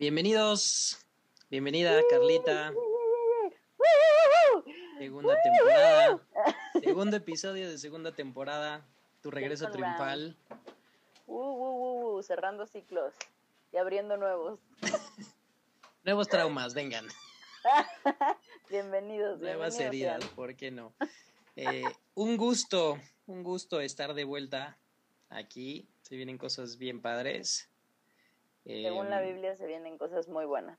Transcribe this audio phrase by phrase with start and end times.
[0.00, 0.96] Bienvenidos,
[1.50, 2.72] bienvenida Carlita.
[4.96, 6.20] Segunda temporada,
[6.82, 8.88] segundo episodio de segunda temporada,
[9.20, 10.38] tu regreso triunfal.
[11.26, 13.12] Uh, uh, uh, cerrando ciclos
[13.74, 14.58] y abriendo nuevos.
[16.02, 17.06] Nuevos traumas, vengan.
[18.70, 19.38] bienvenidos.
[19.38, 20.94] Nuevas heridas, ¿por qué no?
[21.56, 24.78] Eh, un gusto, un gusto estar de vuelta
[25.28, 25.90] aquí.
[26.00, 27.69] Se vienen cosas bien padres.
[28.82, 30.78] Según la em, Biblia se vienen cosas muy buenas.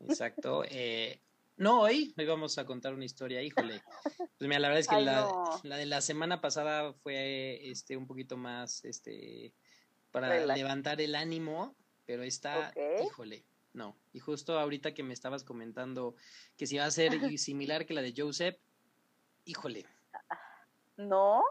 [0.00, 0.64] Exacto.
[0.68, 1.20] Eh,
[1.56, 3.82] no, hoy, hoy vamos a contar una historia, híjole.
[4.16, 8.06] Pues mira, la verdad es que la, la, de la semana pasada fue este un
[8.06, 9.54] poquito más este
[10.10, 11.74] para levantar el ánimo,
[12.06, 12.72] pero está,
[13.04, 13.96] híjole, no.
[14.12, 16.14] Y justo ahorita que me estabas comentando
[16.56, 18.56] que si va a ser similar que la de Joseph,
[19.44, 19.86] híjole.
[20.96, 21.42] ¿No?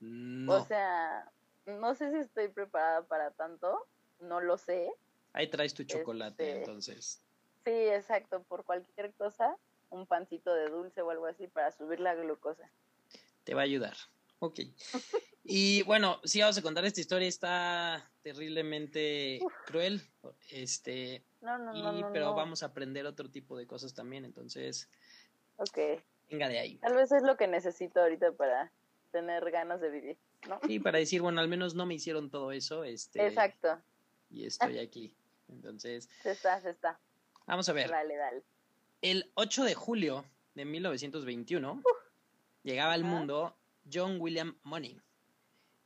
[0.00, 0.54] No.
[0.54, 1.32] O sea,
[1.66, 3.86] no sé si estoy preparada para tanto,
[4.20, 4.92] no lo sé.
[5.34, 7.20] Ahí traes tu chocolate, este, entonces.
[7.64, 9.56] Sí, exacto, por cualquier cosa,
[9.90, 12.70] un pancito de dulce o algo así para subir la glucosa.
[13.42, 13.96] Te va a ayudar.
[14.38, 14.60] Ok.
[15.44, 20.02] y bueno, sí, vamos a contar esta historia, está terriblemente cruel.
[20.50, 24.88] Este, no, no, no, pero vamos a aprender otro tipo de cosas también, entonces.
[25.56, 26.00] Ok.
[26.30, 26.76] Venga de ahí.
[26.78, 28.70] Tal vez es lo que necesito ahorita para
[29.10, 30.16] tener ganas de vivir,
[30.48, 30.60] ¿no?
[30.66, 32.84] Sí, para decir, bueno, al menos no me hicieron todo eso.
[32.84, 33.80] Este, Exacto.
[34.30, 35.14] Y estoy aquí.
[35.54, 36.08] Entonces.
[36.22, 37.00] Se está, se está.
[37.46, 37.90] Vamos a ver.
[37.90, 38.42] Dale, dale.
[39.00, 40.24] El 8 de julio
[40.54, 41.82] de 1921
[42.62, 43.56] llegaba al mundo
[43.92, 44.98] John William Money,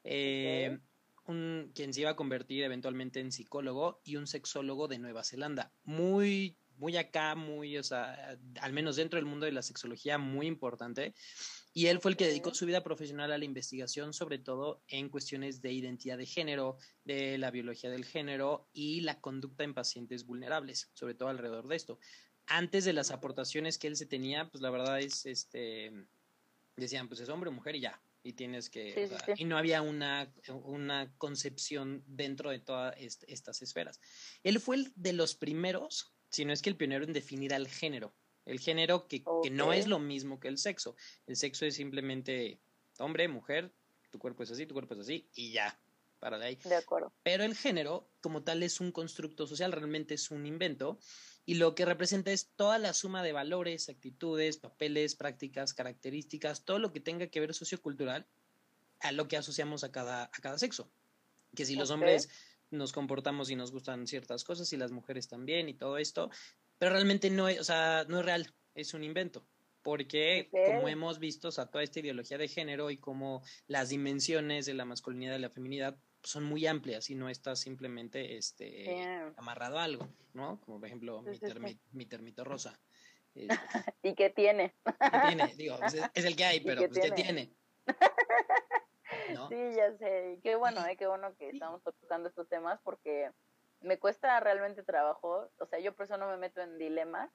[0.05, 0.79] eh,
[1.27, 5.73] un, quien se iba a convertir eventualmente en psicólogo y un sexólogo de Nueva Zelanda.
[5.85, 10.47] Muy, muy acá, muy, o sea, al menos dentro del mundo de la sexología, muy
[10.47, 11.15] importante.
[11.73, 15.09] Y él fue el que dedicó su vida profesional a la investigación, sobre todo en
[15.09, 20.25] cuestiones de identidad de género, de la biología del género y la conducta en pacientes
[20.25, 21.99] vulnerables, sobre todo alrededor de esto.
[22.47, 25.93] Antes de las aportaciones que él se tenía, pues la verdad es, este,
[26.77, 30.33] decían, pues es hombre o mujer y ya, y tienes que, y no había una,
[30.65, 34.01] una concepción dentro de todas estas esferas.
[34.43, 37.69] Él fue el de los primeros, si no es que el pionero en definir al
[37.69, 38.13] género
[38.49, 40.97] el género que, que, no es lo mismo que el sexo.
[41.27, 42.59] El sexo es simplemente
[42.99, 43.71] hombre, mujer,
[44.11, 45.79] tu cuerpo es así, tu cuerpo es así, y ya,
[46.19, 46.59] para de ahí.
[46.65, 47.13] De acuerdo.
[47.23, 50.99] Pero el género, como tal, es un constructo social, realmente es un invento,
[51.45, 56.79] y lo que representa es toda la suma de valores, actitudes, papeles, prácticas, características, todo
[56.79, 58.27] lo que tenga que ver sociocultural
[59.01, 60.91] a lo que asociamos a cada, a cada sexo.
[61.55, 62.29] Que si los hombres
[62.71, 66.31] nos comportamos y nos gustan ciertas cosas y las mujeres también y todo esto,
[66.79, 69.47] pero realmente no es, o sea, no es real, es un invento.
[69.83, 74.67] Porque, como hemos visto, o sea, toda esta ideología de género y como las dimensiones
[74.67, 79.07] de la masculinidad y la feminidad son muy amplias y no está simplemente este,
[79.37, 80.61] amarrado a algo, ¿no?
[80.61, 81.25] Como por ejemplo
[81.93, 82.79] mi, termito rosa.
[83.35, 83.55] Este,
[84.03, 84.75] ¿Y qué tiene?
[84.85, 85.55] ¿Qué tiene?
[85.57, 87.53] Digo, pues, es, el que hay, pero pues, ¿qué tiene?
[89.49, 90.39] Sí, ya sé.
[90.43, 93.31] Qué bueno, eh, qué bueno que estamos tocando estos temas porque
[93.81, 97.31] me cuesta realmente trabajo, o sea, yo por eso no me meto en dilemas,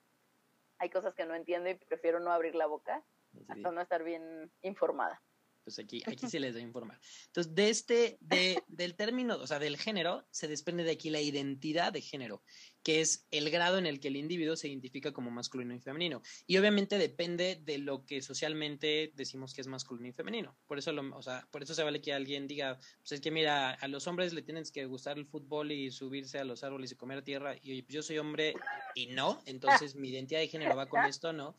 [0.77, 3.03] hay cosas que no entiendo y prefiero no abrir la boca
[3.47, 5.21] hasta no estar bien informada.
[5.63, 6.99] Pues aquí, aquí se les va a informar.
[7.27, 11.21] Entonces, de este, de, del término, o sea, del género, se desprende de aquí la
[11.21, 12.43] identidad de género,
[12.83, 16.21] que es el grado en el que el individuo se identifica como masculino y femenino.
[16.45, 20.55] Y obviamente depende de lo que socialmente decimos que es masculino y femenino.
[20.67, 23.31] Por eso, lo, o sea, por eso se vale que alguien diga, pues es que
[23.31, 26.91] mira, a los hombres le tienen que gustar el fútbol y subirse a los árboles
[26.91, 28.53] y comer tierra, y yo soy hombre
[28.95, 31.55] y no, entonces mi identidad de género va con esto, ¿no?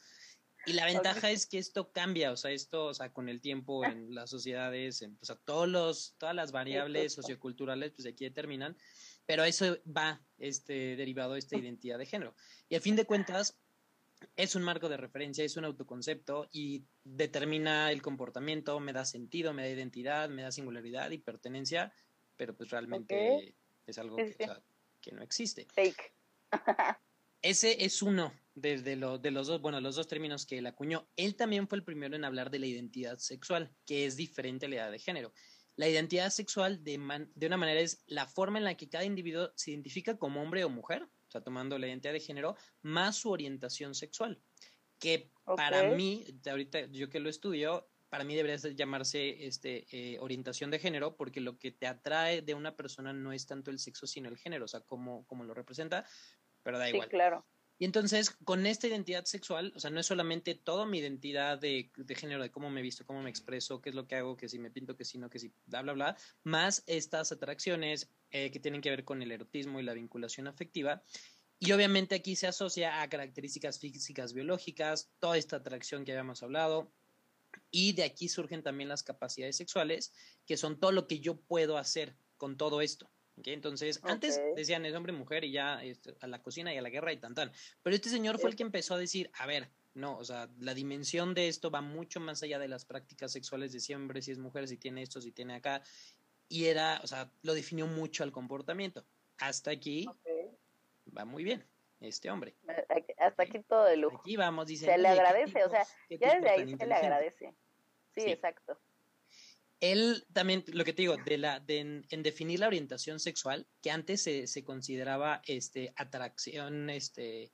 [0.66, 3.84] Y la ventaja es que esto cambia, o sea, esto, o sea, con el tiempo
[3.84, 8.76] en las sociedades, en, o sea, todos los, todas las variables socioculturales, pues aquí determinan,
[9.26, 12.34] pero eso va este, derivado de esta identidad de género.
[12.68, 13.58] Y a fin de cuentas,
[14.36, 19.52] es un marco de referencia, es un autoconcepto y determina el comportamiento, me da sentido,
[19.52, 21.92] me da identidad, me da singularidad y pertenencia,
[22.36, 23.54] pero pues realmente
[23.86, 24.36] es algo que,
[25.00, 25.66] que no existe.
[25.74, 26.12] Fake.
[27.42, 31.06] Ese es uno de, de, de, los dos, bueno, los dos términos que él acuñó.
[31.14, 34.68] Él también fue el primero en hablar de la identidad sexual, que es diferente a
[34.70, 35.34] la edad de género.
[35.76, 39.50] La identidad sexual, de, de una manera, es la forma en la que cada individuo
[39.54, 43.30] se identifica como hombre o mujer, o sea, tomando la identidad de género, más su
[43.30, 44.40] orientación sexual.
[44.98, 50.70] Que para mí, ahorita yo que lo estudio, para mí debería llamarse este, eh, orientación
[50.70, 54.06] de género, porque lo que te atrae de una persona no es tanto el sexo,
[54.06, 56.06] sino el género, o sea, cómo, cómo lo representa
[56.64, 57.06] pero da igual.
[57.06, 57.46] Sí, claro.
[57.78, 61.90] Y entonces, con esta identidad sexual, o sea, no es solamente toda mi identidad de,
[61.96, 64.48] de, género, de cómo me visto, cómo me expreso, qué es lo que hago, que
[64.48, 68.50] si me pinto, que si no, que si, bla, bla, bla, más estas atracciones eh,
[68.52, 71.02] que tienen que ver con el erotismo y la vinculación afectiva.
[71.58, 76.92] y obviamente aquí se asocia a características físicas biológicas, toda esta atracción que habíamos hablado,
[77.70, 80.12] y de aquí surgen también las capacidades sexuales,
[80.46, 83.10] que son todo lo que yo puedo hacer con todo esto.
[83.42, 86.90] Entonces, antes decían es hombre, mujer y ya este, a la cocina y a la
[86.90, 87.52] guerra y tan tan.
[87.82, 90.74] Pero este señor fue el que empezó a decir, a ver, no, o sea, la
[90.74, 94.32] dimensión de esto va mucho más allá de las prácticas sexuales de si hombre, si
[94.32, 95.82] es mujer, si tiene esto, si tiene acá.
[96.48, 99.04] Y era, o sea, lo definió mucho al comportamiento.
[99.38, 100.08] Hasta aquí
[101.16, 101.64] va muy bien
[102.00, 102.54] este hombre.
[103.18, 104.18] Hasta aquí todo de lujo.
[104.18, 104.86] Aquí vamos, dice.
[104.86, 107.54] Se le agradece, o sea, ya desde ahí se le agradece.
[108.14, 108.78] Sí, exacto.
[109.80, 113.90] Él también, lo que te digo, de la, de, en, definir la orientación sexual, que
[113.90, 117.52] antes se, se consideraba este, atracción, este,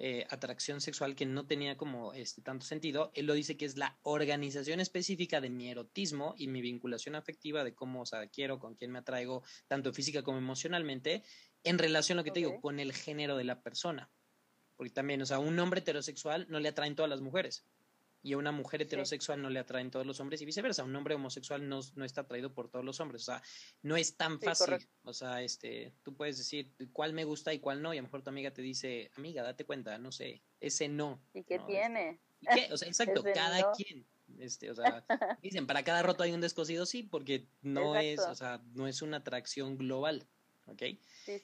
[0.00, 3.76] eh, atracción sexual que no tenía como este, tanto sentido, él lo dice que es
[3.76, 8.60] la organización específica de mi erotismo y mi vinculación afectiva de cómo, o sea, quiero,
[8.60, 11.24] con quién me atraigo, tanto física como emocionalmente,
[11.64, 14.08] en relación lo que te digo, con el género de la persona.
[14.76, 17.66] Porque también, o sea, un hombre heterosexual no le atraen todas las mujeres.
[18.22, 20.84] Y a una mujer heterosexual no le atraen todos los hombres y viceversa.
[20.84, 23.22] Un hombre homosexual no, no está atraído por todos los hombres.
[23.22, 23.42] O sea,
[23.82, 24.76] no es tan fácil.
[25.04, 27.94] o sea, este, tú puedes decir cuál me gusta y cuál no.
[27.94, 31.22] Y a lo mejor tu amiga te dice, amiga, date cuenta, no sé, ese no.
[31.32, 32.20] ¿Y qué tiene?
[32.40, 32.72] ¿Y qué?
[32.72, 34.04] O sea, exacto, cada quien.
[34.38, 35.04] Este, o sea,
[35.42, 39.02] dicen, para cada roto hay un descosido, sí, porque no es, o sea, no es
[39.02, 40.26] una atracción global.
[40.68, 40.82] ¿Ok?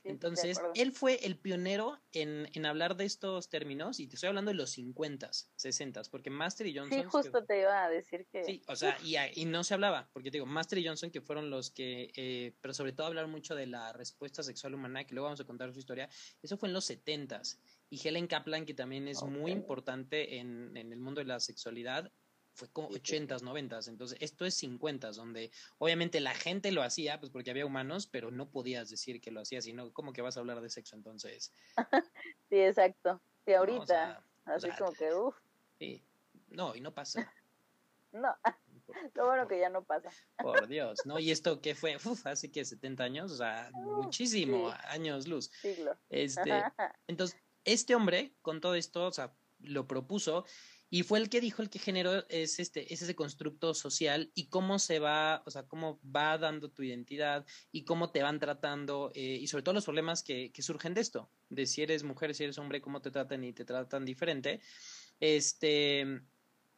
[0.05, 4.51] Entonces, él fue el pionero en, en, hablar de estos términos, y te estoy hablando
[4.51, 7.01] de los 50, 60, porque Master y Johnson...
[7.01, 8.45] Sí, justo te iba a decir que...
[8.45, 11.21] Sí, o sea, y, y, no se hablaba, porque te digo, Master y Johnson, que
[11.21, 15.15] fueron los que, eh, pero sobre todo hablar mucho de la respuesta sexual humana, que
[15.15, 16.09] luego vamos a contar su historia,
[16.43, 17.43] eso fue en los 70
[17.91, 22.11] y Helen Kaplan, que también es muy importante en, en, el mundo de la sexualidad,
[22.55, 27.31] fue como 80s, 90 Entonces, esto es 50 donde obviamente la gente lo hacía, pues
[27.31, 30.41] porque había humanos, pero no podías decir que lo hacía, sino ¿cómo que vas a
[30.41, 31.53] hablar de sexo entonces?
[32.49, 33.21] sí, exacto.
[33.47, 35.37] Y ahorita, así como que, uff.
[35.79, 36.03] Sí,
[36.49, 37.33] no, y no pasa.
[38.13, 38.35] no.
[39.15, 40.11] Lo bueno que ya no pasa.
[40.37, 41.19] Por Dios, ¿no?
[41.19, 45.51] Y esto que fue, uf, hace que 70 años, o sea, muchísimo, años luz.
[45.63, 45.97] Siglo.
[46.11, 46.63] Este,
[47.09, 50.45] entonces, este hombre, con todo esto, o sea, lo propuso
[50.95, 54.47] y fue el que dijo, el que generó es este, es ese constructo social y
[54.47, 59.11] cómo se va, o sea, cómo va dando tu identidad y cómo te van tratando
[59.13, 62.33] eh, y sobre todo los problemas que, que, surgen de esto, de si eres mujer,
[62.33, 64.61] si eres hombre, cómo te tratan y te tratan diferente.
[65.19, 66.21] Este,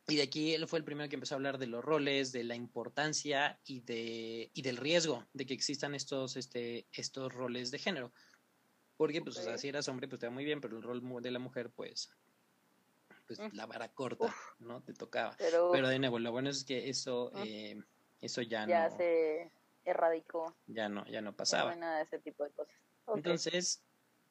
[0.08, 2.44] y de aquí él fue el primero que empezó a hablar de los roles, de
[2.44, 7.80] la importancia y, de, y del riesgo de que existan estos, este, estos roles de
[7.80, 8.12] género.
[8.96, 11.02] Porque, pues, o sea, si eras hombre, pues te va muy bien, pero el rol
[11.20, 12.08] de la mujer, pues,
[13.26, 13.49] pues mm.
[13.52, 14.82] la vara corta, ¿no?
[14.82, 15.34] Te tocaba.
[15.38, 17.81] Pero, de nuevo, lo bueno es que eso, eh,
[18.20, 18.70] eso ya, no.
[18.70, 19.50] Ya se
[19.84, 20.56] erradicó.
[20.67, 21.75] Ya no, ya no pasaba.
[21.75, 22.75] No nada de ese tipo de cosas.
[23.14, 23.84] Entonces,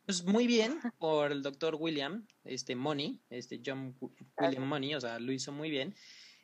[0.05, 3.97] pues muy bien por el doctor William, este Money, este John
[4.37, 5.95] William Money, o sea, lo hizo muy bien.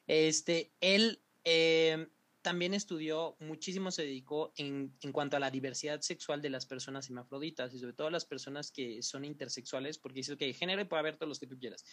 [0.07, 2.07] Este, él eh,
[2.41, 7.07] también estudió, muchísimo se dedicó en, en, cuanto a la diversidad sexual de las personas
[7.07, 11.17] hermafroditas y sobre todo las personas que son intersexuales, porque dice, ok, género puede haber
[11.17, 11.85] todos los que tú quieras,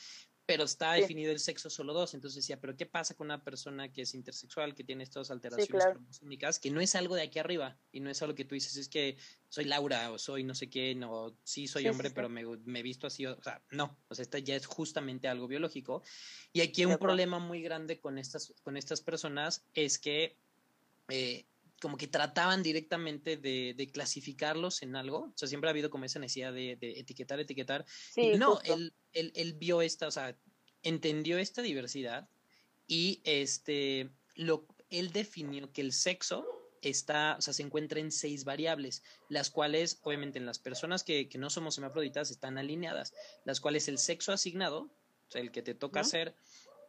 [0.47, 3.93] pero está definido el sexo solo dos, entonces decía, pero ¿qué pasa con una persona
[3.93, 7.79] que es intersexual, que tiene estas alteraciones cromosómicas, que no es algo de aquí arriba
[7.93, 10.71] y no es algo que tú dices, es que soy Laura o soy no sé
[10.71, 14.15] qué, no, sí soy hombre, pero me, me, he visto así, o sea, no, o
[14.15, 16.03] sea, esta ya es justamente algo biológico.
[16.53, 20.39] Y aquí un problema muy grande con estas, con estas personas es que
[21.09, 21.47] eh,
[21.81, 26.05] como que trataban directamente de, de, clasificarlos en algo, o sea, siempre ha habido como
[26.05, 27.85] esa necesidad de, de etiquetar, etiquetar.
[28.17, 30.37] y no, él, él, él, vio esta, o sea,
[30.83, 32.29] entendió esta diversidad
[32.87, 36.47] y este, lo, él definió que el sexo
[36.83, 41.29] está, o sea, se encuentra en seis variables, las cuales, obviamente, en las personas que,
[41.29, 45.63] que no somos hermafroditas están alineadas, las cuales el sexo asignado, o sea, el que
[45.63, 46.35] te toca hacer,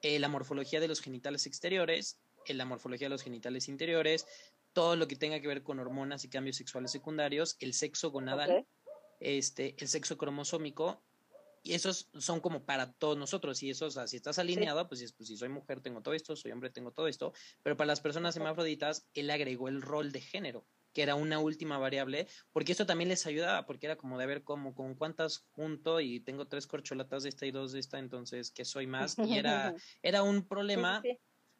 [0.01, 2.19] eh, la morfología de los genitales exteriores,
[2.53, 4.25] la morfología de los genitales interiores,
[4.73, 8.65] todo lo que tenga que ver con hormonas y cambios sexuales secundarios, el sexo gonadal,
[9.19, 11.01] este, el sexo cromosómico,
[11.63, 15.11] y esos son como para todos nosotros, y eso, o sea, si estás alineado, pues,
[15.13, 18.01] pues, si soy mujer tengo todo esto, soy hombre tengo todo esto, pero para las
[18.01, 22.85] personas hermafroditas, él agregó el rol de género, que era una última variable, porque eso
[22.85, 26.65] también les ayudaba, porque era como de ver cómo, con cuántas junto y tengo tres
[26.65, 29.17] corcholatas de esta y dos de esta, entonces, ¿qué soy más?
[29.19, 31.01] Y era, era un problema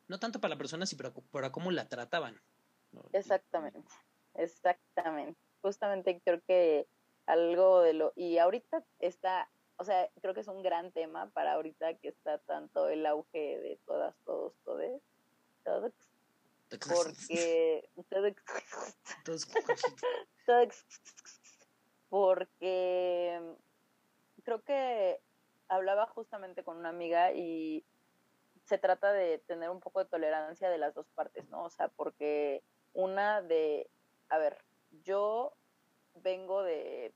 [0.10, 2.42] no tanto para la persona, sino para, para cómo la trataban.
[3.14, 3.82] Exactamente,
[4.34, 5.40] exactamente.
[5.62, 6.88] Justamente creo que
[7.26, 8.12] algo de lo...
[8.16, 12.40] Y ahorita está, o sea, creo que es un gran tema para ahorita que está
[12.40, 15.02] tanto el auge de todas, todos, todes.
[15.64, 15.94] Todos.
[16.70, 17.90] Porque...
[22.10, 23.40] porque
[24.44, 25.22] creo que
[25.68, 27.86] hablaba justamente con una amiga y
[28.70, 31.64] se trata de tener un poco de tolerancia de las dos partes, ¿no?
[31.64, 33.90] O sea, porque una de,
[34.30, 34.64] a ver,
[35.04, 35.54] yo
[36.14, 37.12] vengo de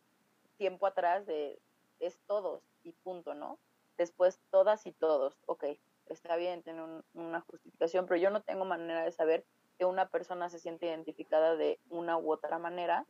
[0.57, 1.61] tiempo atrás de
[1.99, 3.59] es todos y punto, ¿no?
[3.97, 5.65] Después todas y todos, ok,
[6.07, 9.45] está bien, tiene una justificación, pero yo no tengo manera de saber
[9.77, 13.05] que una persona se siente identificada de una u otra manera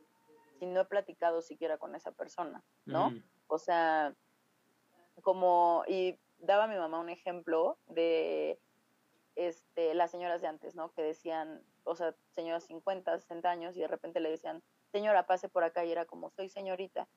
[0.58, 3.10] si no he platicado siquiera con esa persona, ¿no?
[3.46, 4.14] O sea,
[5.22, 8.58] como, y daba mi mamá un ejemplo de
[9.36, 10.92] este, las señoras de antes, ¿no?
[10.92, 14.62] Que decían, o sea, señoras 50, 60 años y de repente le decían,
[14.92, 17.08] señora, pase por acá y era como, soy señorita.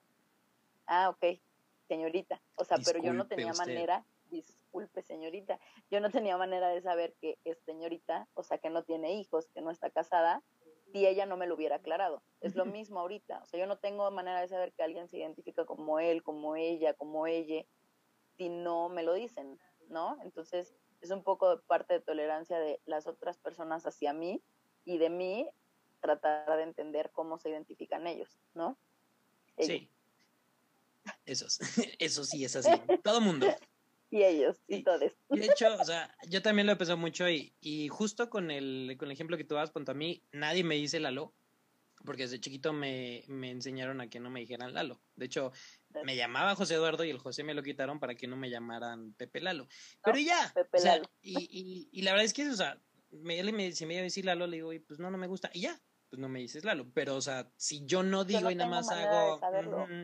[0.88, 1.40] Ah, ok,
[1.88, 2.42] señorita.
[2.56, 5.60] O sea, pero yo no tenía manera, disculpe señorita,
[5.90, 9.48] yo no tenía manera de saber que es señorita, o sea, que no tiene hijos,
[9.54, 10.42] que no está casada,
[10.92, 12.24] si ella no me lo hubiera aclarado.
[12.42, 15.18] Es lo mismo ahorita, o sea, yo no tengo manera de saber que alguien se
[15.18, 17.66] identifica como él, como ella, como ella,
[18.38, 20.18] si no me lo dicen, ¿no?
[20.24, 24.42] Entonces, es un poco de parte de tolerancia de las otras personas hacia mí
[24.86, 25.50] y de mí
[26.00, 28.78] tratar de entender cómo se identifican ellos, ¿no?
[29.60, 29.90] Sí.
[31.26, 31.48] Eso,
[32.00, 32.72] eso sí es así.
[33.04, 33.48] Todo mundo.
[34.10, 35.02] Y ellos, y, todos.
[35.02, 38.96] de hecho, o sea, yo también lo he pensado mucho y, y justo con el,
[38.98, 41.34] con el ejemplo que tú das, punto a mí, nadie me dice Lalo,
[42.06, 45.02] porque desde chiquito me, me enseñaron a que no me dijeran Lalo.
[45.18, 45.52] De hecho,
[46.04, 49.14] me llamaba José Eduardo y el José me lo quitaron para que no me llamaran
[49.14, 49.68] Pepe Lalo.
[50.04, 52.80] Pero ya, o sea, y, y, y, la verdad es que, o sea,
[53.12, 55.28] me, me, si me iba a decir Lalo, le digo, y pues no, no me
[55.28, 56.90] gusta, y ya, pues no me dices Lalo.
[56.94, 59.40] Pero, o sea, si yo no digo y nada más hago,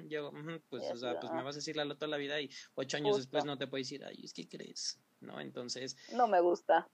[0.08, 0.32] yo,
[0.70, 3.18] pues, o sea, pues me vas a decir Lalo toda la vida y ocho años
[3.18, 5.00] después no te puedo decir, ay, es que crees.
[5.24, 5.40] ¿no?
[5.40, 5.98] Entonces...
[6.14, 6.88] No me gusta.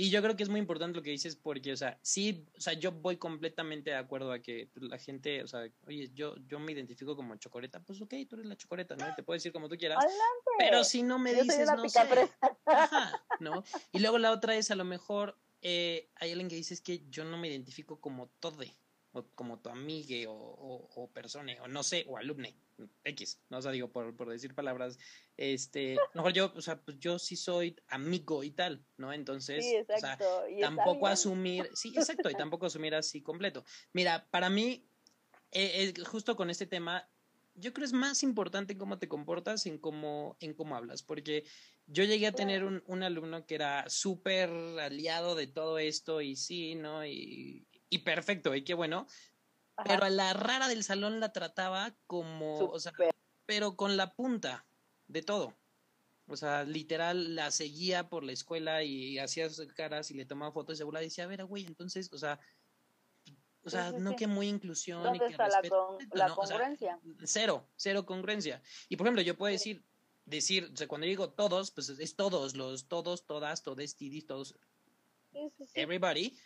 [0.00, 2.60] Y yo creo que es muy importante lo que dices porque, o sea, sí, o
[2.60, 6.36] sea, yo voy completamente de acuerdo a que pues, la gente, o sea, oye, yo,
[6.48, 9.14] yo me identifico como chocoleta, pues ok, tú eres la chocoleta, ¿no?
[9.14, 10.02] te puedo decir como tú quieras.
[10.56, 12.00] Pero si no me dices, no sé.
[12.64, 13.62] Ajá, ¿no?
[13.92, 17.04] Y luego la otra es, a lo mejor, eh, hay alguien que dice es que
[17.10, 18.64] yo no me identifico como todo
[19.12, 22.54] o como tu amigue o, o, persona, o no sé, o alumne,
[23.04, 24.98] X, no o sea, digo, por, por decir palabras,
[25.36, 29.12] este, mejor yo, o sea, pues yo sí soy amigo y tal, ¿no?
[29.12, 30.18] Entonces, o sea,
[30.60, 33.64] tampoco asumir, sí, exacto, y tampoco asumir así completo.
[33.92, 34.88] Mira, para mí,
[35.52, 37.08] eh, eh, justo con este tema,
[37.54, 41.44] yo creo es más importante cómo te comportas en cómo, en cómo hablas, porque
[41.86, 46.36] yo llegué a tener un, un alumno que era súper aliado de todo esto y
[46.36, 47.04] sí, ¿no?
[47.04, 49.06] Y, y perfecto, y qué bueno.
[49.84, 52.92] Pero a la rara del salón la trataba como, o sea,
[53.46, 54.64] pero con la punta
[55.08, 55.54] de todo.
[56.26, 60.52] O sea, literal la seguía por la escuela y hacía sus caras y le tomaba
[60.52, 62.38] fotos y seguro la decía, a ver, güey, entonces, o sea,
[63.64, 66.98] o sea, no que muy inclusión ¿Dónde está la, congruencia?
[67.24, 68.62] cero, cero congruencia.
[68.88, 69.84] Y por ejemplo, yo puedo decir,
[70.24, 74.54] decir, o sea, cuando digo todos, pues es todos, los todos, todas, todes, tidis, todos,
[75.74, 76.38] everybody,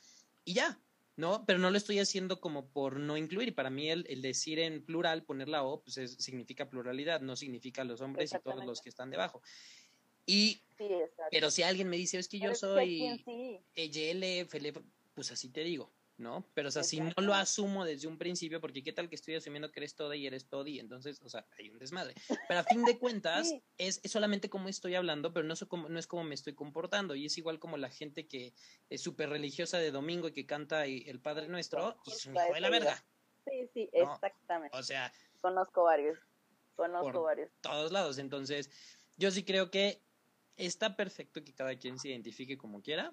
[0.44, 0.78] y ya.
[1.16, 1.44] ¿No?
[1.46, 3.48] Pero no lo estoy haciendo como por no incluir.
[3.48, 7.36] Y para mí el, el decir en plural, poner la O, pues significa pluralidad, no
[7.36, 9.42] significa los hombres y todos los que están debajo.
[10.26, 10.62] Y,
[11.30, 13.22] pero si alguien me dice, es que yo soy
[13.74, 14.48] EYL,
[15.14, 16.48] pues así te digo, ¿no?
[16.54, 19.34] Pero, o sea, si no lo asumo desde un principio, porque qué tal que estoy
[19.34, 22.14] asumiendo que eres todo y eres todo y entonces, o sea, hay un desmadre.
[22.48, 26.06] Pero a fin de cuentas, es, solamente como estoy hablando, pero no, como, no es
[26.06, 27.14] como me estoy comportando.
[27.14, 28.54] Y es igual como la gente que
[28.90, 32.54] es súper religiosa de domingo y que canta el Padre Nuestro y es un hijo
[32.54, 33.04] de la verga.
[33.44, 34.76] Sí, sí, exactamente.
[34.76, 36.18] O sea, conozco varios,
[36.76, 37.50] conozco varios.
[37.60, 38.18] Todos lados.
[38.18, 38.70] Entonces,
[39.16, 40.00] yo sí creo que
[40.56, 43.12] está perfecto que cada quien se identifique como quiera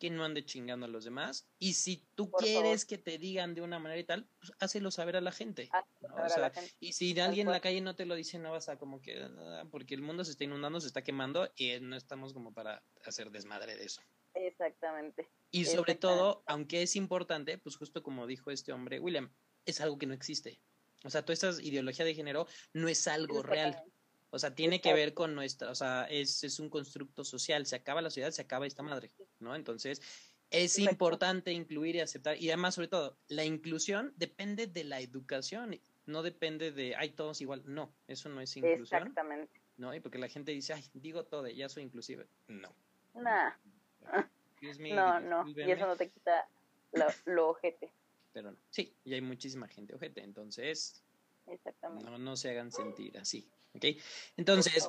[0.00, 1.46] que no ande chingando a los demás.
[1.58, 5.14] Y si tú quieres que te digan de una manera y tal, pues hácelo saber
[5.14, 5.70] a la gente.
[6.80, 9.22] Y si alguien en la calle no te lo dice, no vas a como que,
[9.22, 12.82] ah, porque el mundo se está inundando, se está quemando y no estamos como para
[13.04, 14.00] hacer desmadre de eso.
[14.34, 15.28] Exactamente.
[15.50, 19.30] Y sobre todo, aunque es importante, pues justo como dijo este hombre, William,
[19.66, 20.60] es algo que no existe.
[21.04, 23.82] O sea, toda esta ideología de género no es algo real.
[24.30, 27.66] O sea, tiene que ver con nuestra, o sea, es, es un constructo social.
[27.66, 29.10] Se acaba la sociedad, se acaba esta madre,
[29.40, 29.56] ¿no?
[29.56, 30.00] Entonces,
[30.50, 32.40] es importante incluir y aceptar.
[32.40, 37.40] Y además, sobre todo, la inclusión depende de la educación, no depende de, ay, todos
[37.40, 37.62] igual.
[37.66, 39.02] No, eso no es inclusión.
[39.02, 39.60] Exactamente.
[39.76, 39.94] ¿No?
[39.94, 42.26] Y porque la gente dice, ay, digo todo, ya soy inclusive.
[42.48, 42.74] No.
[43.14, 43.52] Nah.
[44.60, 45.48] no, no.
[45.48, 46.46] Y eso no te quita
[46.92, 47.90] lo, lo ojete.
[48.32, 48.58] Pero no.
[48.70, 50.22] Sí, y hay muchísima gente ojete.
[50.22, 51.02] Entonces,
[51.46, 52.04] Exactamente.
[52.04, 53.48] no, no se hagan sentir así.
[53.74, 53.84] ¿Ok?
[54.36, 54.88] Entonces,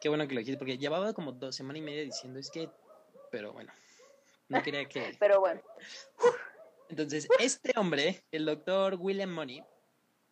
[0.00, 2.68] qué bueno que lo dijiste, porque llevaba como dos semanas y media diciendo, es que,
[3.30, 3.72] pero bueno,
[4.48, 5.16] no quería que...
[5.20, 5.62] pero bueno.
[6.88, 9.62] Entonces, este hombre, el doctor William Money,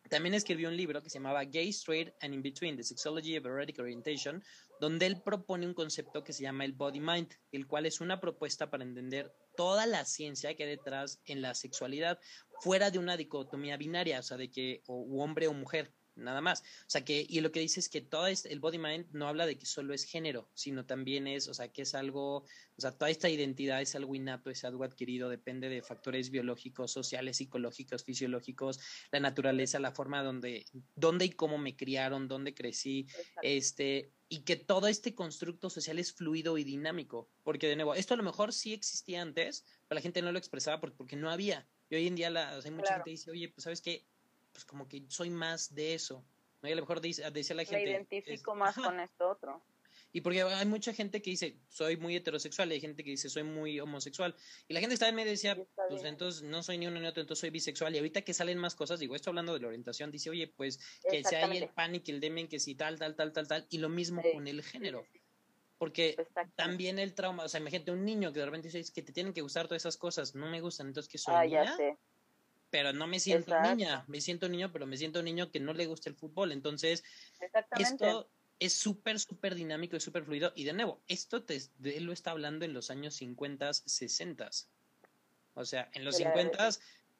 [0.09, 3.45] También escribió un libro que se llamaba Gay, Straight and In Between, The Sexology of
[3.45, 4.43] Erotic Orientation,
[4.79, 8.19] donde él propone un concepto que se llama el body mind, el cual es una
[8.19, 12.19] propuesta para entender toda la ciencia que hay detrás en la sexualidad,
[12.59, 16.61] fuera de una dicotomía binaria, o sea, de que o hombre o mujer nada más.
[16.61, 19.27] O sea que, y lo que dice es que todo este, el body mind no
[19.27, 22.81] habla de que solo es género, sino también es, o sea, que es algo, o
[22.81, 27.37] sea, toda esta identidad es algo innato, es algo adquirido, depende de factores biológicos, sociales,
[27.37, 28.79] psicológicos, fisiológicos,
[29.11, 30.65] la naturaleza, la forma donde,
[30.95, 33.07] dónde y cómo me criaron, dónde crecí,
[33.41, 38.13] este, y que todo este constructo social es fluido y dinámico, porque de nuevo, esto
[38.13, 41.67] a lo mejor sí existía antes, pero la gente no lo expresaba porque, no había.
[41.89, 44.07] Y hoy en día la, hay mucha gente que dice, oye, pues sabes qué,
[44.51, 46.23] pues como que soy más de eso.
[46.61, 46.69] ¿no?
[46.69, 47.83] Y a lo mejor dice, decía la gente...
[47.83, 49.63] Me identifico más con esto otro.
[50.13, 53.29] Y porque hay mucha gente que dice, soy muy heterosexual, y hay gente que dice,
[53.29, 54.35] soy muy homosexual.
[54.67, 57.21] Y la gente estaba en medio decía, pues entonces no soy ni uno ni otro,
[57.21, 57.95] entonces soy bisexual.
[57.95, 60.79] Y ahorita que salen más cosas, digo, esto hablando de la orientación, dice, oye, pues
[61.09, 63.67] que sea ahí el pánico, el demen, que si tal, tal, tal, tal, tal.
[63.69, 65.05] Y lo mismo con el género.
[65.77, 66.15] Porque
[66.55, 69.33] también el trauma, o sea, imagínate un niño que de repente dice, que te tienen
[69.33, 71.97] que gustar todas esas cosas, no me gustan, entonces que soy ah, Ya sé
[72.71, 75.85] pero no me siento niña, me siento niño, pero me siento niño que no le
[75.85, 76.53] gusta el fútbol.
[76.53, 77.03] Entonces,
[77.77, 80.53] esto es súper, súper dinámico y súper fluido.
[80.55, 84.49] Y de nuevo, esto te, él lo está hablando en los años 50, 60.
[85.55, 86.69] O sea, en los 50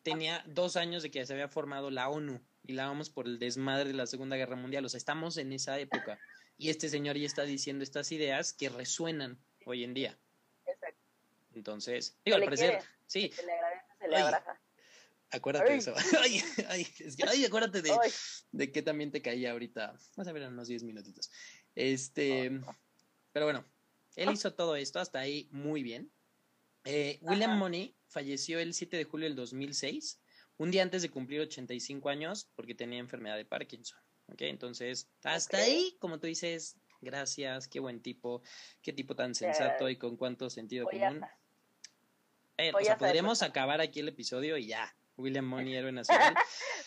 [0.03, 3.37] tenía dos años de que se había formado la ONU y la vamos por el
[3.37, 4.85] desmadre de la Segunda Guerra Mundial.
[4.85, 6.17] O sea, estamos en esa época.
[6.57, 10.17] Y este señor ya está diciendo estas ideas que resuenan hoy en día.
[10.65, 11.01] Exacto.
[11.55, 13.31] Entonces, digo, al parecer, sí.
[13.35, 14.60] Se le agradece, se le abraza.
[15.31, 15.93] Acuérdate de eso.
[16.21, 16.87] ay, ay,
[17.27, 17.91] ay, acuérdate de,
[18.51, 19.95] de que también te caía ahorita.
[20.15, 21.31] Vamos a ver en unos 10 minutitos.
[21.75, 22.51] Este,
[23.31, 23.65] pero bueno,
[24.15, 26.11] él hizo todo esto hasta ahí muy bien.
[26.83, 30.19] Eh, William Money falleció el 7 de julio del 2006,
[30.57, 33.99] un día antes de cumplir 85 años, porque tenía enfermedad de Parkinson.
[34.27, 34.41] ¿Ok?
[34.41, 38.41] Entonces, hasta ahí, como tú dices, gracias, qué buen tipo,
[38.81, 41.21] qué tipo tan sensato y con cuánto sentido común.
[42.57, 46.35] Eh, o sea, podríamos acabar aquí el episodio y ya, William Money, héroe nacional.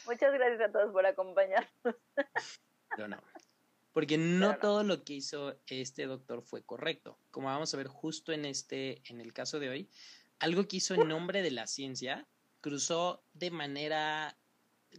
[0.06, 1.70] Muchas gracias a todos por acompañarnos.
[2.90, 3.22] Pero no.
[3.92, 7.16] Porque no, todo lo que hizo este doctor fue correcto.
[7.30, 9.88] Como vamos a ver justo en este, en el caso de hoy,
[10.40, 12.26] algo que hizo en nombre de la ciencia
[12.60, 14.36] cruzó de manera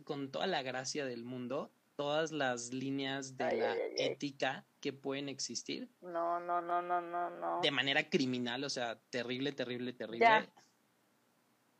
[0.06, 5.90] con toda la gracia del mundo todas las líneas de la ética que pueden existir.
[6.02, 7.62] No, no, no, no, no, no.
[7.62, 10.20] De manera criminal, o sea, terrible, terrible, terrible.
[10.20, 10.46] Ya,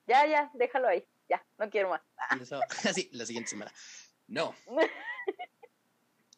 [0.08, 2.02] ya, ya déjalo ahí ya, no quiero más.
[2.86, 3.72] así, la siguiente semana.
[4.28, 4.56] No.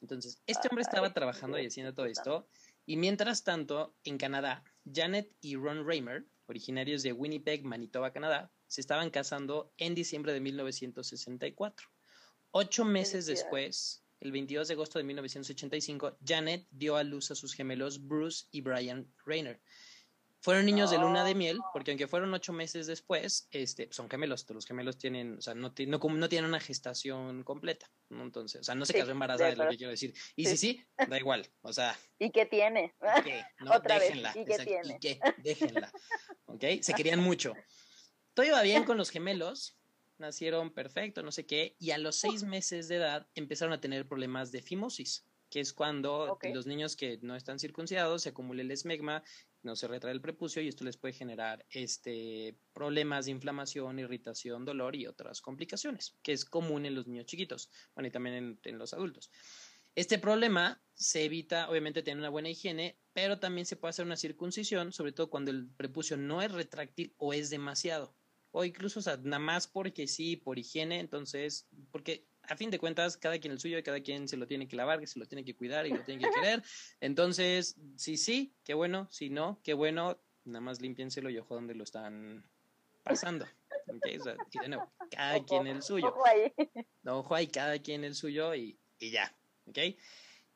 [0.01, 2.47] Entonces, este hombre estaba trabajando y haciendo todo esto.
[2.85, 8.81] Y mientras tanto, en Canadá, Janet y Ron Raymer, originarios de Winnipeg, Manitoba, Canadá, se
[8.81, 11.87] estaban casando en diciembre de 1964.
[12.51, 17.53] Ocho meses después, el 22 de agosto de 1985, Janet dio a luz a sus
[17.53, 19.61] gemelos Bruce y Brian Rayner.
[20.47, 24.49] Fueron niños de luna de miel, porque aunque fueron ocho meses después, este, son gemelos,
[24.49, 28.23] los gemelos tienen, o sea, no, no, no tienen una gestación completa, ¿no?
[28.23, 30.13] Entonces, o sea, no se casó embarazada, es lo que quiero decir.
[30.37, 30.51] Y sí.
[30.51, 31.99] sí, sí, da igual, o sea.
[32.17, 32.95] ¿Y qué tiene?
[33.59, 34.31] No, Otra déjenla.
[34.31, 34.41] Vez.
[34.41, 34.95] ¿Y qué tiene?
[34.95, 35.19] ¿Y qué?
[35.39, 35.91] Déjenla,
[36.45, 36.63] ¿ok?
[36.79, 37.53] Se querían mucho.
[38.33, 39.75] Todo iba bien con los gemelos,
[40.17, 44.07] nacieron perfecto, no sé qué, y a los seis meses de edad empezaron a tener
[44.07, 48.71] problemas de fimosis que es cuando los niños que no están circuncidados se acumula el
[48.71, 49.23] esmegma
[49.63, 54.65] no se retrae el prepucio y esto les puede generar este, problemas de inflamación, irritación,
[54.65, 58.77] dolor y otras complicaciones, que es común en los niños chiquitos, bueno, y también en,
[58.77, 59.31] los adultos.
[59.95, 64.15] Este problema se evita, obviamente, tener una buena higiene, pero también se puede hacer una
[64.15, 68.13] circuncisión, sobre todo cuando el prepucio no es retráctil o es demasiado.
[68.51, 72.79] O incluso, o sea, nada más porque sí, por higiene, entonces, porque a fin de
[72.79, 75.25] cuentas, cada quien el suyo, cada quien se lo tiene que lavar, que se lo
[75.25, 76.63] tiene que cuidar y lo tiene que querer.
[77.01, 81.75] Entonces, sí, sí, qué bueno, si no, qué bueno, nada más limpiénselo y ojo donde
[81.75, 82.49] lo están
[83.03, 83.45] pasando.
[83.97, 84.17] Okay,
[84.51, 86.07] y de nuevo, cada quien el suyo.
[86.07, 86.53] Ojo ahí.
[87.05, 89.33] Ojo ahí, cada quien el suyo y, y ya,
[89.65, 89.79] ¿ok?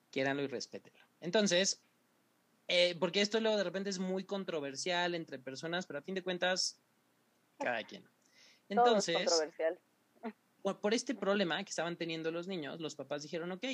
[0.10, 1.00] Quieranlo y respétenlo.
[1.20, 1.82] Entonces,
[2.68, 6.24] eh, porque esto luego de repente es muy controversial entre personas, pero a fin de
[6.24, 6.82] cuentas,
[7.58, 8.10] cada quien.
[8.70, 9.80] Entonces, controversial
[10.62, 13.66] por este problema que estaban teniendo los niños, los papás dijeron, ok,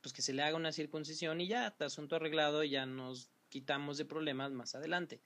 [0.00, 4.04] pues que se le haga una circuncisión y ya, asunto arreglado, ya nos quitamos de
[4.04, 5.20] problemas más adelante.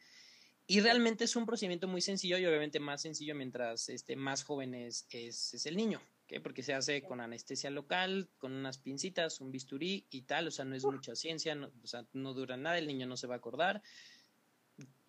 [0.66, 5.06] Y realmente es un procedimiento muy sencillo y obviamente más sencillo mientras este, más jóvenes
[5.10, 6.00] es, es el niño,
[6.42, 10.64] porque se hace con anestesia local, con unas pincitas, un bisturí y tal, o sea,
[10.64, 13.34] no es mucha ciencia, no, o sea, no dura nada, el niño no se va
[13.34, 13.82] a acordar.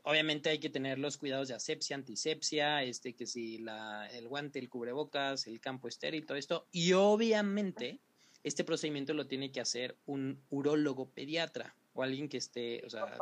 [0.05, 4.59] Obviamente hay que tener los cuidados de asepsia, antisepsia, este, que si la, el guante,
[4.59, 6.67] el cubrebocas, el campo estéril, todo esto.
[6.71, 7.99] Y obviamente,
[8.43, 13.17] este procedimiento lo tiene que hacer un urólogo pediatra o alguien que esté, o sea,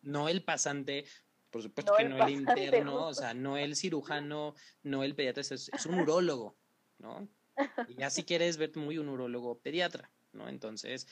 [0.00, 1.04] no el pasante,
[1.50, 5.50] por supuesto que no el interno, o sea, no el cirujano, no el pediatra, es,
[5.52, 6.56] es un urólogo,
[6.98, 7.28] ¿no?
[7.88, 10.48] Y ya si quieres ver muy un urólogo pediatra, ¿no?
[10.48, 11.06] Entonces,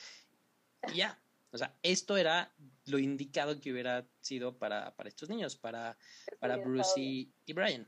[0.95, 2.53] ya, o sea, esto era
[2.85, 5.97] lo indicado que hubiera sido para, para estos niños, para,
[6.39, 7.87] para Bruce y, y, Brian.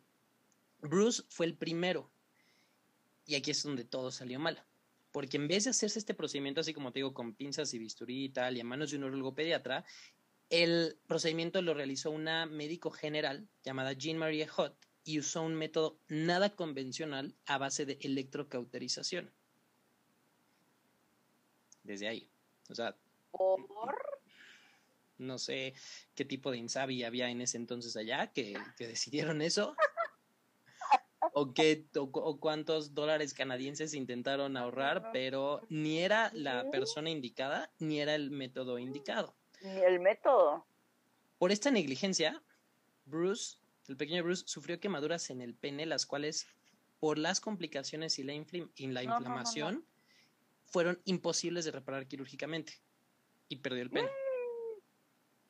[0.80, 2.12] Bruce fue el primero.
[3.26, 4.62] Y aquí es donde todo salió mal.
[5.12, 8.26] Porque en vez de hacerse este procedimiento, así como te digo, con pinzas y bisturí
[8.26, 9.86] y tal, y a manos de un urologo pediatra,
[10.50, 16.00] el procedimiento lo realizó una médico general llamada Jean Marie Hott y usó un método
[16.10, 19.32] nada convencional a base de electrocauterización.
[21.84, 22.30] Desde ahí.
[22.70, 22.96] O sea,
[25.18, 25.74] no sé
[26.16, 29.76] qué tipo de insabi había en ese entonces allá que, decidieron eso.
[31.34, 38.00] o, qué, o, cuántos dólares canadienses intentaron ahorrar, pero ni era la persona indicada ni
[38.00, 39.36] era el método indicado.
[39.62, 40.66] Ni el método.
[41.38, 42.44] Por esta negligencia,
[43.06, 46.48] Bruce, el pequeño Bruce, sufrió quemaduras en el pene, las cuales,
[47.00, 49.86] por las complicaciones y la, la inflamación,
[50.66, 52.82] fueron imposibles de reparar quirúrgicamente
[53.50, 54.10] y perdió el pene.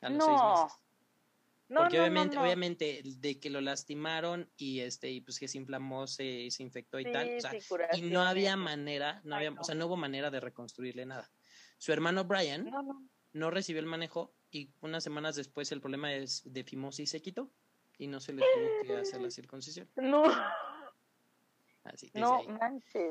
[0.01, 0.83] A los seis meses.
[1.67, 6.51] Porque obviamente, obviamente, de que lo lastimaron y este, y pues que se inflamó, se,
[6.51, 7.37] se infectó y tal.
[7.93, 11.31] y no había manera, no había, o sea, no hubo manera de reconstruirle nada.
[11.77, 12.69] Su hermano Brian
[13.33, 17.51] no, recibió el manejo y unas semanas después el problema es de fimosis se quitó
[17.97, 19.89] y no se le tuvo que hacer la circuncisión.
[19.95, 20.23] No.
[22.13, 22.41] No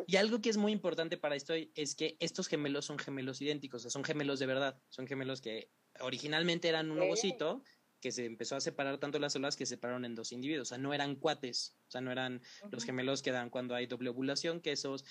[0.07, 3.81] Y algo que es muy importante para esto es que estos gemelos son gemelos idénticos,
[3.81, 7.63] o sea, son gemelos de verdad, son gemelos que originalmente eran un ovocito
[8.01, 10.71] que se empezó a separar tanto las células que se separaron en dos individuos, o
[10.71, 14.11] sea, no eran cuates, o sea, no eran los gemelos que dan cuando hay doble
[14.11, 15.05] ovulación, que esos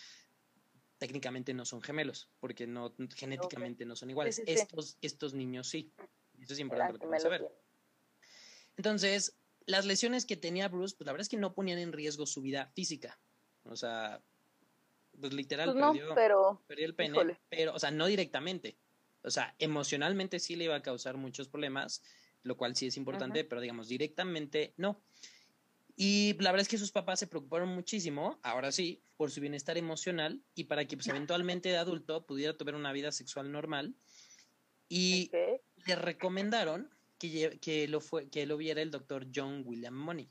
[0.98, 4.42] técnicamente no son gemelos, porque no genéticamente no son iguales.
[4.46, 5.92] Estos estos niños sí.
[6.40, 7.50] Eso es importante saber.
[8.78, 12.26] Entonces, las lesiones que tenía Bruce, pues la verdad es que no ponían en riesgo
[12.26, 13.20] su vida física.
[13.66, 14.22] O sea,
[15.20, 18.78] pues literal pues perdió, pero, el pene, pero, o sea, no directamente.
[19.24, 22.02] O sea, emocionalmente sí le iba a causar muchos problemas,
[22.44, 25.00] lo cual sí es importante, pero digamos, directamente no.
[25.96, 29.78] Y la verdad es que sus papás se preocuparon muchísimo, ahora sí, por su bienestar
[29.78, 33.94] emocional y para que pues eventualmente de adulto pudiera tener una vida sexual normal.
[34.90, 35.32] Y
[35.86, 40.30] le recomendaron que, que, lo fue, que lo viera el doctor John William Money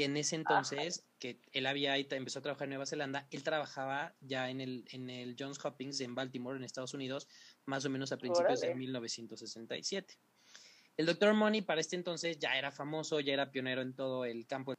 [0.00, 4.14] que en ese entonces, que él había empezó a trabajar en Nueva Zelanda, él trabajaba
[4.22, 7.28] ya en el, en el Johns Hopkins en Baltimore, en Estados Unidos,
[7.66, 10.14] más o menos a principios de 1967.
[10.96, 14.46] El doctor Money para este entonces ya era famoso, ya era pionero en todo el
[14.46, 14.72] campo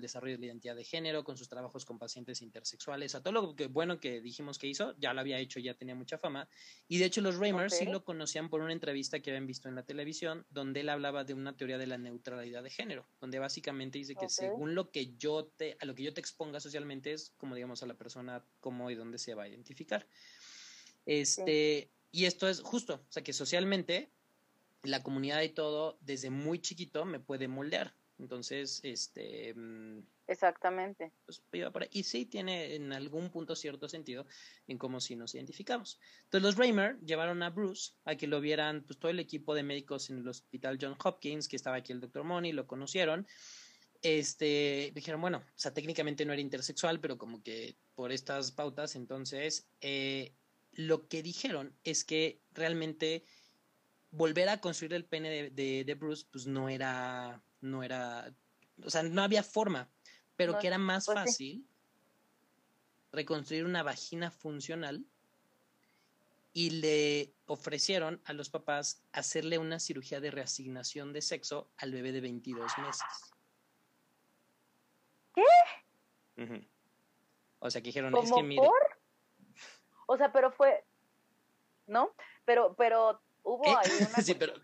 [0.00, 3.32] el desarrollo de la identidad de género, con sus trabajos con pacientes intersexuales, a todo
[3.32, 6.48] lo que bueno que dijimos que hizo, ya lo había hecho, ya tenía mucha fama.
[6.88, 9.74] Y de hecho los Reimers sí lo conocían por una entrevista que habían visto en
[9.74, 13.98] la televisión, donde él hablaba de una teoría de la neutralidad de género, donde básicamente
[13.98, 17.34] dice que según lo que yo te, a lo que yo te exponga socialmente es
[17.36, 20.06] como digamos a la persona cómo y dónde se va a identificar.
[21.06, 24.10] Este, y esto es justo, o sea que socialmente
[24.82, 27.94] la comunidad y todo, desde muy chiquito, me puede moldear.
[28.20, 29.54] Entonces, este...
[29.54, 31.12] Mm, Exactamente.
[31.26, 31.42] Pues,
[31.90, 34.26] y sí tiene en algún punto cierto sentido
[34.68, 35.98] en cómo si nos identificamos.
[36.24, 39.64] Entonces los Raymer llevaron a Bruce a que lo vieran pues, todo el equipo de
[39.64, 43.26] médicos en el hospital John Hopkins, que estaba aquí el doctor Money, lo conocieron.
[44.02, 48.94] Este, dijeron, bueno, o sea, técnicamente no era intersexual, pero como que por estas pautas,
[48.94, 50.36] entonces, eh,
[50.70, 53.24] lo que dijeron es que realmente
[54.12, 58.32] volver a construir el pene de, de Bruce, pues no era no era,
[58.84, 59.88] o sea, no había forma,
[60.36, 61.66] pero que era más pues fácil
[63.12, 65.04] reconstruir una vagina funcional
[66.52, 72.12] y le ofrecieron a los papás hacerle una cirugía de reasignación de sexo al bebé
[72.12, 73.34] de 22 meses.
[75.34, 76.66] ¿Qué?
[77.58, 78.66] O sea, que dijeron, es que mire.
[80.06, 80.84] O sea, pero fue,
[81.86, 82.14] ¿no?
[82.44, 84.08] Pero, pero hubo ahí una...
[84.22, 84.54] sí, pero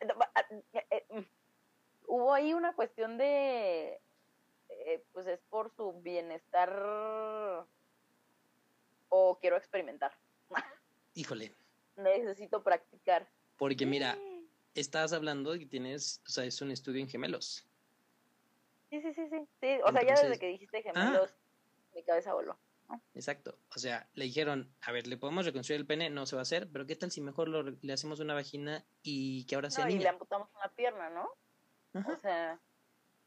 [2.10, 4.00] hubo ahí una cuestión de,
[4.68, 7.66] eh, pues es por su bienestar
[9.08, 10.12] o quiero experimentar.
[11.14, 11.54] Híjole.
[11.96, 13.28] Necesito practicar.
[13.56, 14.18] Porque mira,
[14.74, 17.66] estás hablando de que tienes, o sea, es un estudio en gemelos.
[18.90, 19.48] Sí, sí, sí, sí.
[19.60, 21.32] sí o sea, ya desde que dijiste gemelos,
[21.94, 22.58] mi cabeza voló.
[23.14, 23.56] Exacto.
[23.76, 26.42] O sea, le dijeron, a ver, le podemos reconstruir el pene, no se va a
[26.42, 29.92] hacer, pero ¿qué tal si mejor le hacemos una vagina y que ahora sea no,
[29.92, 31.30] y le amputamos una pierna, ¿no?
[31.94, 32.60] O sea...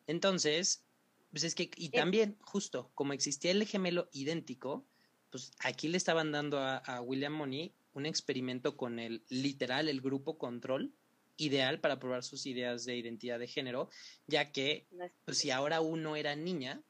[0.08, 0.84] Entonces,
[1.32, 4.86] pues es que, y también, justo, como existía el gemelo idéntico,
[5.30, 10.38] pues aquí le estaban dando a, William Money un experimento con el literal, el grupo
[10.38, 10.92] control,
[11.38, 13.90] ideal para probar sus ideas de identidad de género,
[14.28, 14.86] ya que
[15.26, 16.84] pues, si ahora uno era niña,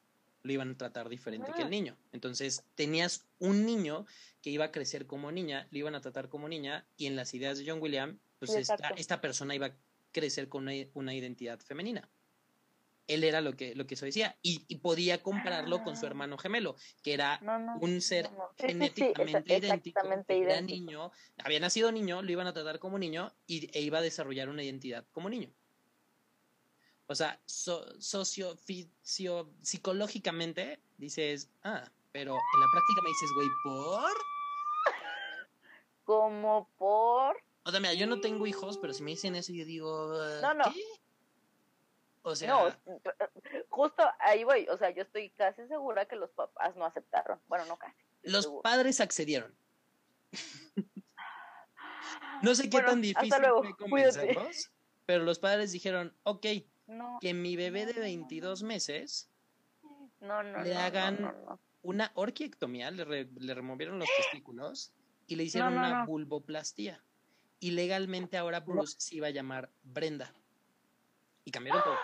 [0.43, 1.97] lo iban a tratar diferente que el niño.
[2.11, 4.05] Entonces, tenías un niño
[4.41, 7.33] que iba a crecer como niña, lo iban a tratar como niña, y en las
[7.33, 8.51] ideas de John William, pues
[8.97, 9.75] esta, persona iba a
[10.13, 12.09] crecer con una identidad femenina
[13.07, 16.09] él era lo que, lo que eso decía, y, podía compararlo con su ah.
[16.09, 17.39] hermano gemelo, que era
[17.81, 19.99] un ser genéticamente idéntico,
[20.31, 21.11] era niño,
[21.43, 24.63] había nacido niño, lo iban a tratar como niño y, e iba a desarrollar una
[24.63, 25.49] identidad como niño.
[27.07, 28.55] O sea, socio,
[29.61, 34.13] psicológicamente dices, ah, pero en la práctica me dices, güey, ¿por?
[36.05, 37.37] Como por.
[37.65, 40.13] O sea, mira, yo no tengo hijos, pero si me dicen eso, yo digo.
[40.41, 40.65] No, no.
[42.23, 42.49] O sea.
[42.49, 42.75] No,
[43.69, 44.67] justo ahí voy.
[44.69, 47.39] O sea, yo estoy casi segura que los papás no aceptaron.
[47.47, 47.95] Bueno, no casi.
[48.23, 49.53] Los padres accedieron.
[52.41, 54.71] no sé qué tan difícil fue convencerlos,
[55.05, 56.45] pero los padres dijeron, ok,
[57.21, 59.29] que mi bebé de 22 meses
[60.21, 64.93] le hagan una orquiectomía, le, le, removieron los testículos
[65.27, 67.03] y le hicieron una vulvoplastía.
[67.63, 70.33] Y legalmente ahora Bruce se iba a llamar Brenda.
[71.45, 71.97] Y cambiaron todo.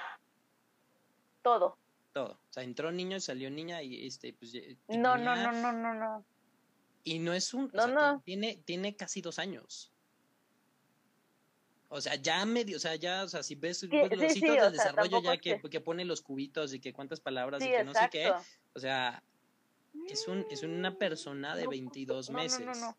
[1.42, 1.78] Todo.
[2.14, 2.32] Todo.
[2.32, 4.54] O sea, entró niño, y salió niña y este, pues.
[4.88, 6.26] no, no, no, no, no, no.
[7.04, 7.70] Y no es un.
[7.74, 8.22] No, no.
[8.22, 9.92] Tiene, tiene casi dos años.
[11.90, 15.22] O sea, ya medio, o sea, ya, o sea, si ves, los hitos del desarrollo
[15.22, 18.32] ya que, que, pone los cubitos y que cuántas palabras y que no sé qué,
[18.74, 19.22] o sea,
[20.08, 22.66] es un es una persona de 22 meses.
[22.66, 22.98] No, no,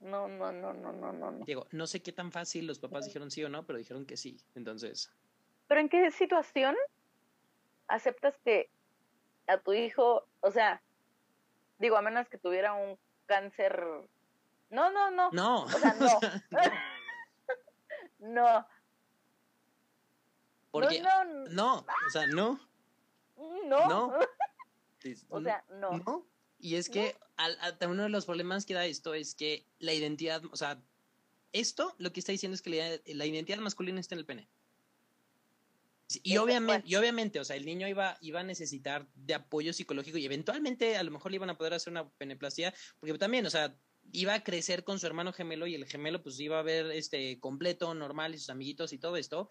[0.00, 1.44] no, no, no, no, no, no, no.
[1.44, 4.16] Diego, no sé qué tan fácil los papás dijeron sí o no, pero dijeron que
[4.16, 5.10] sí, entonces.
[5.66, 6.76] ¿Pero en qué situación
[7.88, 8.70] aceptas que
[9.46, 10.82] a tu hijo, o sea,
[11.78, 13.82] digo, a menos que tuviera un cáncer.
[14.70, 15.30] No, no, no.
[15.32, 15.64] No.
[15.64, 16.20] O sea, no.
[18.18, 18.66] no.
[20.70, 22.60] Porque, no, no, o sea, no.
[23.36, 23.88] No.
[23.88, 24.18] No.
[25.30, 25.92] o sea, no.
[25.92, 26.26] No.
[26.58, 27.14] Y es que
[27.86, 30.82] uno de los problemas que da esto es que la identidad, o sea,
[31.52, 34.48] esto lo que está diciendo es que la, la identidad masculina está en el pene.
[36.22, 40.18] Y obviamente, y obviamente, o sea, el niño iba, iba a necesitar de apoyo psicológico
[40.18, 43.50] y eventualmente a lo mejor le iban a poder hacer una peneplastia, porque también, o
[43.50, 43.76] sea,
[44.12, 47.40] iba a crecer con su hermano gemelo y el gemelo pues iba a ver este
[47.40, 49.48] completo, normal y sus amiguitos y todo esto,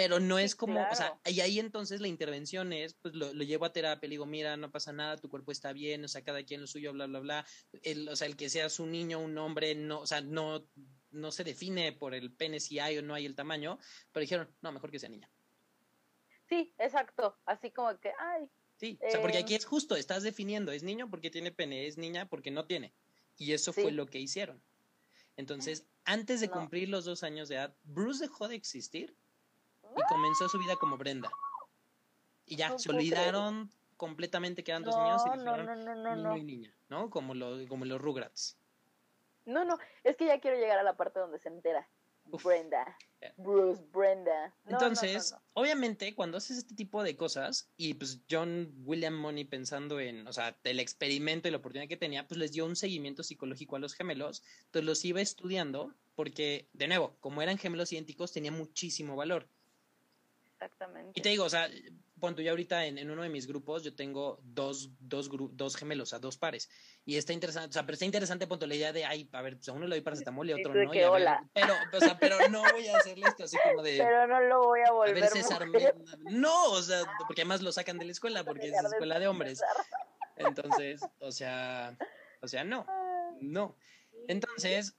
[0.00, 3.44] pero no es como, o sea, y ahí entonces la intervención es, pues lo, lo,
[3.44, 6.24] llevo a terapia, le digo, mira, no pasa nada, tu cuerpo está bien, o sea,
[6.24, 7.46] cada quien lo suyo, bla, bla, bla,
[7.82, 10.64] el, o sea, el que seas un niño, un hombre, no, o sea, no,
[11.10, 13.78] no se define por el pene si hay o no hay el tamaño,
[14.10, 15.30] pero dijeron, no, mejor que sea niña.
[16.48, 17.36] Sí, exacto.
[17.44, 18.48] Así como que, ay.
[18.78, 21.86] Sí, o sea, porque aquí em, es justo, estás definiendo, es niño porque tiene pene,
[21.86, 22.94] es niña porque no tiene.
[23.36, 24.62] Y eso fue lo que hicieron.
[25.36, 29.14] Entonces, antes de cumplir los dos años de edad, Bruce dejó de existir
[29.96, 31.30] y comenzó su vida como Brenda.
[32.46, 37.10] Y ya, se olvidaron completamente que eran dos niños y dijeron niño y niña, ¿no?
[37.10, 38.56] Como, lo, como los Rugrats.
[39.46, 41.88] No, no, es que ya quiero llegar a la parte donde se entera.
[42.38, 42.96] Brenda.
[43.36, 44.54] Bruce, Brenda.
[44.66, 50.26] Entonces, obviamente, cuando haces este tipo de cosas, y pues John William Money pensando en,
[50.26, 53.76] o sea, el experimento y la oportunidad que tenía, pues les dio un seguimiento psicológico
[53.76, 58.52] a los gemelos, entonces los iba estudiando, porque, de nuevo, como eran gemelos idénticos, tenía
[58.52, 59.46] muchísimo valor.
[60.60, 61.18] Exactamente.
[61.18, 61.70] Y te digo, o sea,
[62.20, 66.10] punto, yo ahorita en, uno de mis grupos yo tengo dos, dos, dos gemelos, o
[66.10, 66.68] sea, dos pares.
[67.06, 69.56] Y está interesante, o sea, pero está interesante, punto, la idea de, ay, a ver,
[69.56, 70.90] pues a uno le doy paracetamol y a otro no.
[70.90, 73.96] pero, o sea, pero no voy a hacerle esto así como de...
[73.96, 75.66] Pero no lo voy a volver a ver, César,
[76.30, 79.62] No, o sea, porque además lo sacan de la escuela, porque es escuela de hombres.
[80.36, 81.96] Entonces, o sea,
[82.42, 82.86] o sea, no,
[83.40, 83.76] no.
[84.28, 84.94] Entonces,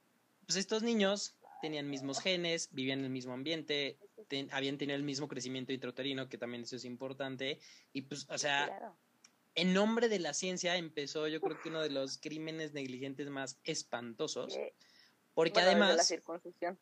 [0.46, 3.96] pues estos niños tenían mismos genes, vivían en el mismo ambiente,
[4.50, 7.58] habían tenido el mismo crecimiento intrauterino, que también eso es importante,
[7.92, 8.94] y pues, o sea,
[9.54, 13.58] en nombre de la ciencia empezó yo creo que uno de los crímenes negligentes más
[13.64, 14.58] espantosos,
[15.34, 15.96] porque además...
[15.96, 16.78] La circuncisión.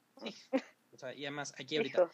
[0.93, 2.11] o sea, y además, aquí ahorita...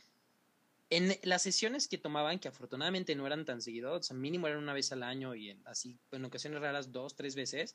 [0.88, 4.60] En las sesiones que tomaban, que afortunadamente no eran tan seguidos, o sea, mínimo eran
[4.60, 7.74] una vez al año y en, así, en ocasiones raras dos, tres veces,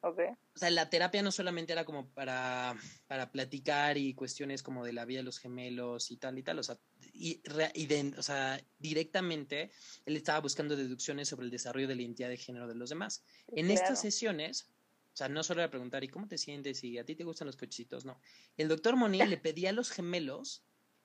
[0.00, 0.28] Okay.
[0.54, 2.76] O sea, la terapia no solamente era como para,
[3.08, 6.58] para platicar y cuestiones como de la vida de los gemelos y tal y tal,
[6.58, 6.78] o sea,
[7.12, 7.42] y,
[8.16, 9.72] o sea, directamente
[10.04, 13.24] él estaba buscando deducciones sobre el desarrollo de la identidad de género de los demás.
[13.48, 14.70] en estas sesiones,
[15.12, 16.84] o sea, no solo era preguntar, ¿y cómo te sientes?
[16.84, 18.04] ¿Y a ti te gustan los cochecitos?
[18.04, 18.20] No.
[18.56, 20.62] El doctor Moni le pedía a los gemelos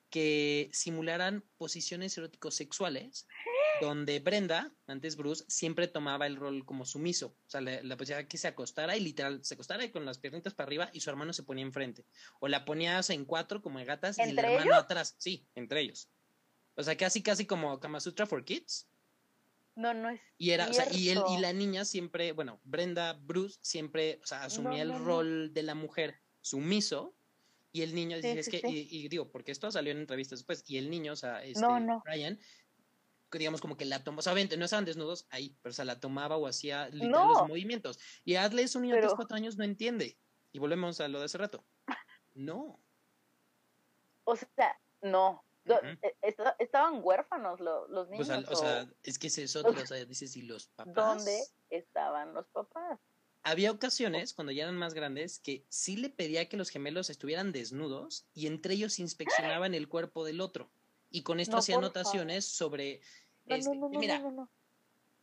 [0.10, 3.26] que simularan posiciones eróticos sexuales
[3.82, 7.36] donde Brenda, antes Bruce, siempre tomaba el rol como sumiso.
[7.48, 10.68] O sea, la posibilidad que se acostara y literal se acostara con las piernitas para
[10.68, 12.06] arriba y su hermano se ponía enfrente.
[12.40, 15.16] O la ponías en cuatro como en gatas y el hermano atrás.
[15.18, 16.08] Sí, entre ellos.
[16.76, 18.88] O sea, casi, casi como Kama Sutra for Kids.
[19.76, 20.22] No, no es.
[20.38, 24.28] Y era, o sea, y él y la niña siempre, bueno, Brenda, Bruce siempre, o
[24.28, 27.14] sea, asumía el rol de la mujer sumiso
[27.74, 30.78] y el niño dice, es que, y, digo, porque esto salió en entrevistas después, y
[30.78, 31.66] el niño, o sea, este,
[32.04, 32.38] Brian,
[33.38, 36.38] digamos como que la tomaba, o sea, no estaban desnudos ahí, pero se la tomaba
[36.38, 38.00] o hacía literal los movimientos.
[38.26, 40.18] Y Adley es un niño de 3, 4 años, no entiende.
[40.52, 41.64] Y volvemos a lo de hace rato.
[42.34, 42.80] No.
[44.24, 45.44] O sea, no.
[45.66, 48.30] E, estaban huérfanos los, niños.
[48.48, 50.94] o, sea, es que es eso, o sea, dices, ¿y los papás?
[50.94, 53.00] ¿Dónde estaban los papás?
[53.44, 57.52] Había ocasiones, cuando ya eran más grandes, que sí le pedía que los gemelos estuvieran
[57.52, 60.72] desnudos y entre ellos inspeccionaban el cuerpo del otro.
[61.10, 63.02] Y con esto hacía anotaciones sobre
[63.48, 64.22] este, mira,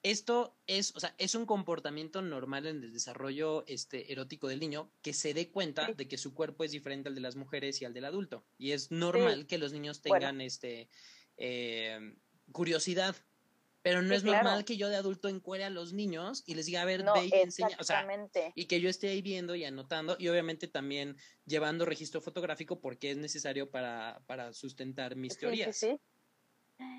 [0.02, 4.90] esto es, o sea, es un comportamiento normal en el desarrollo este, erótico del niño
[5.02, 7.84] que se dé cuenta de que su cuerpo es diferente al de las mujeres y
[7.84, 8.44] al del adulto.
[8.58, 10.88] Y es normal que los niños tengan este
[11.36, 12.16] eh,
[12.52, 13.16] curiosidad.
[13.82, 16.82] Pero no es normal que yo de adulto encuere a los niños y les diga,
[16.82, 17.76] a ver, ve y enseña.
[17.78, 18.06] O sea,
[18.54, 23.12] y que yo esté ahí viendo y anotando y obviamente también llevando registro fotográfico porque
[23.12, 25.80] es necesario para, para sustentar mis teorías.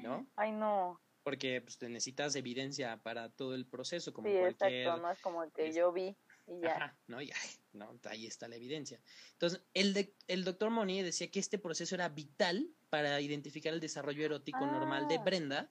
[0.01, 0.27] ¿No?
[0.35, 5.19] Ay, no porque pues, necesitas evidencia para todo el proceso, como sí, exacto, no es
[5.19, 6.15] como que yo vi
[6.47, 6.75] y ya.
[6.75, 7.35] Ajá, no, ya,
[7.73, 8.99] no, ahí está la evidencia.
[9.33, 14.25] Entonces, el, el doctor Moni decía que este proceso era vital para identificar el desarrollo
[14.25, 15.23] erótico normal de ah.
[15.23, 15.69] Brenda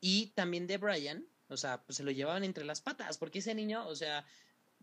[0.00, 3.54] y también de Brian, o sea, pues se lo llevaban entre las patas, porque ese
[3.54, 4.26] niño, o sea,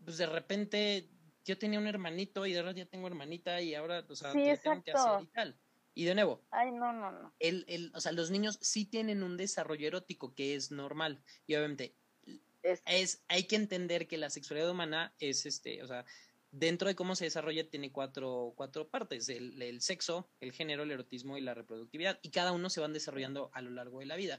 [0.02, 1.10] pues de repente
[1.44, 4.44] yo tenía un hermanito y de repente ya tengo hermanita y ahora, o sea, sí,
[4.62, 5.58] tengo que hacer y tal.
[5.96, 7.32] Y de nuevo, Ay, no, no, no.
[7.38, 11.22] El, el, o sea, los niños sí tienen un desarrollo erótico que es normal.
[11.46, 11.94] Y obviamente,
[12.62, 16.04] es, hay que entender que la sexualidad humana es este, o sea,
[16.50, 20.90] dentro de cómo se desarrolla tiene cuatro, cuatro partes, el, el, sexo, el género, el
[20.90, 24.16] erotismo y la reproductividad, y cada uno se van desarrollando a lo largo de la
[24.16, 24.38] vida.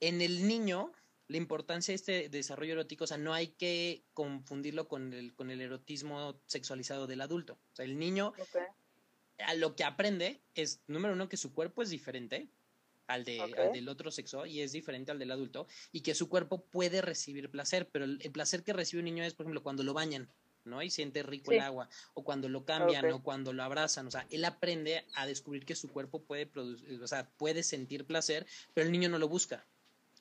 [0.00, 0.90] En el niño,
[1.28, 5.52] la importancia de este desarrollo erótico, o sea, no hay que confundirlo con el, con
[5.52, 7.60] el erotismo sexualizado del adulto.
[7.72, 8.32] O sea, el niño
[9.38, 12.48] a lo que aprende es, número uno, que su cuerpo es diferente
[13.06, 16.64] al, de, del otro sexo y es diferente al del adulto y que su cuerpo
[16.64, 19.94] puede recibir placer, pero el, placer que recibe un niño es, por ejemplo, cuando lo
[19.94, 20.28] bañan,
[20.64, 20.82] ¿no?
[20.82, 24.26] Y siente rico el agua, o cuando lo cambian, o cuando lo abrazan, o sea,
[24.30, 28.86] él aprende a descubrir que su cuerpo puede producir, o sea, puede sentir placer, pero
[28.86, 29.66] el niño no lo busca.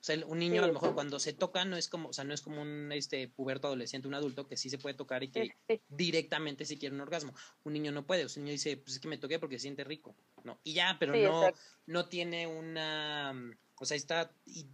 [0.04, 2.26] O sea, un niño a lo mejor cuando se toca no es como, o sea,
[2.26, 5.30] no es como un este puberto adolescente, un adulto que sí se puede tocar y
[5.30, 5.56] que
[5.88, 7.34] directamente si quiere un orgasmo.
[7.64, 9.58] Un niño no puede, o sea, un niño dice, pues es que me toqué porque
[9.58, 10.14] se siente rico,
[10.44, 10.60] ¿no?
[10.66, 11.54] Y ya, pero no
[11.86, 13.34] no tiene una
[13.80, 14.66] o sea, está y,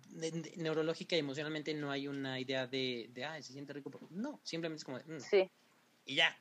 [0.56, 4.80] neurológica y emocionalmente no hay una idea de, de ah, se siente rico, no, simplemente
[4.80, 5.20] es como, mm".
[5.20, 5.48] sí.
[6.06, 6.36] y ya,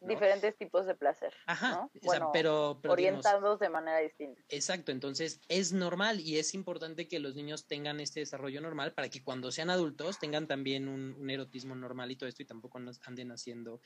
[0.00, 1.32] diferentes tipos de placer.
[1.46, 1.88] Ajá,
[2.32, 4.40] pero, orientados de manera distinta.
[4.48, 9.08] Exacto, entonces es normal y es importante que los niños tengan este desarrollo normal para
[9.08, 12.80] que cuando sean adultos tengan también un, un erotismo normal y todo esto y tampoco
[13.06, 13.80] anden haciendo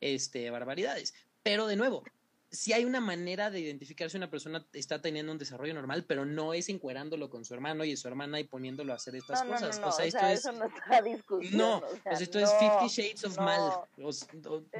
[0.00, 1.14] este barbaridades.
[1.42, 2.04] Pero de nuevo,
[2.50, 6.24] si hay una manera de identificar si una persona está teniendo un desarrollo normal, pero
[6.24, 9.80] no es encuerándolo con su hermano y su hermana y poniéndolo a hacer estas cosas.
[9.82, 10.40] o sea, esto es.
[10.40, 11.56] Eso no está discusión.
[11.56, 13.72] No, o sea, esto es Fifty Shades of Mal.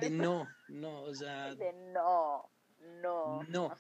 [0.01, 1.55] de no, no, o sea.
[1.55, 2.51] De no,
[3.01, 3.43] no.
[3.45, 3.77] No.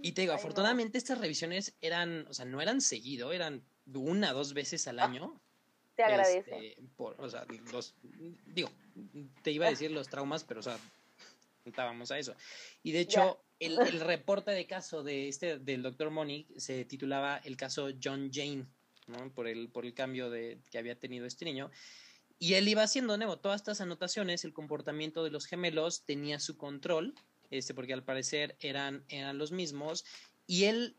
[0.00, 4.54] Y te digo, afortunadamente estas revisiones eran, o sea, no eran seguido, eran una, dos
[4.54, 5.40] veces al ah, año.
[5.96, 6.68] te agradece.
[6.68, 7.94] Este, por, o sea, los,
[8.46, 8.70] digo,
[9.42, 10.78] te iba a decir los traumas, pero, o sea,
[11.68, 12.34] Estábamos a eso.
[12.82, 17.56] Y de hecho, el, reporte de caso de este, del doctor Monique se titulaba el
[17.56, 18.66] caso John Jane,
[19.06, 19.32] ¿no?
[19.32, 21.70] Por el, por el cambio de, que había tenido este niño.
[22.38, 26.56] Y él iba haciendo, nuevo, todas estas anotaciones, el comportamiento de los gemelos tenía su
[26.56, 27.14] control,
[27.50, 30.04] este, porque al parecer eran, eran los mismos.
[30.46, 30.96] Y él,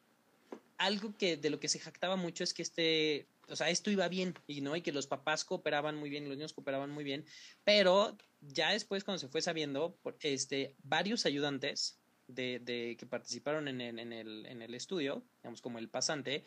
[0.78, 4.08] algo que de lo que se jactaba mucho es que este o sea, esto iba
[4.08, 7.26] bien y no y que los papás cooperaban muy bien, los niños cooperaban muy bien,
[7.64, 14.00] pero ya después cuando se fue sabiendo, este, varios ayudantes de, que participaron en el,
[14.00, 16.44] en, el, en el estudio, digamos como el pasante,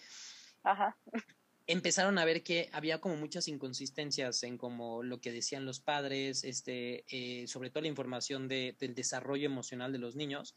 [1.66, 6.45] empezaron a ver que había como muchas inconsistencias en como lo que decían los padres,
[6.45, 10.55] este, eh, sobre todo la información de, del desarrollo emocional de los niños,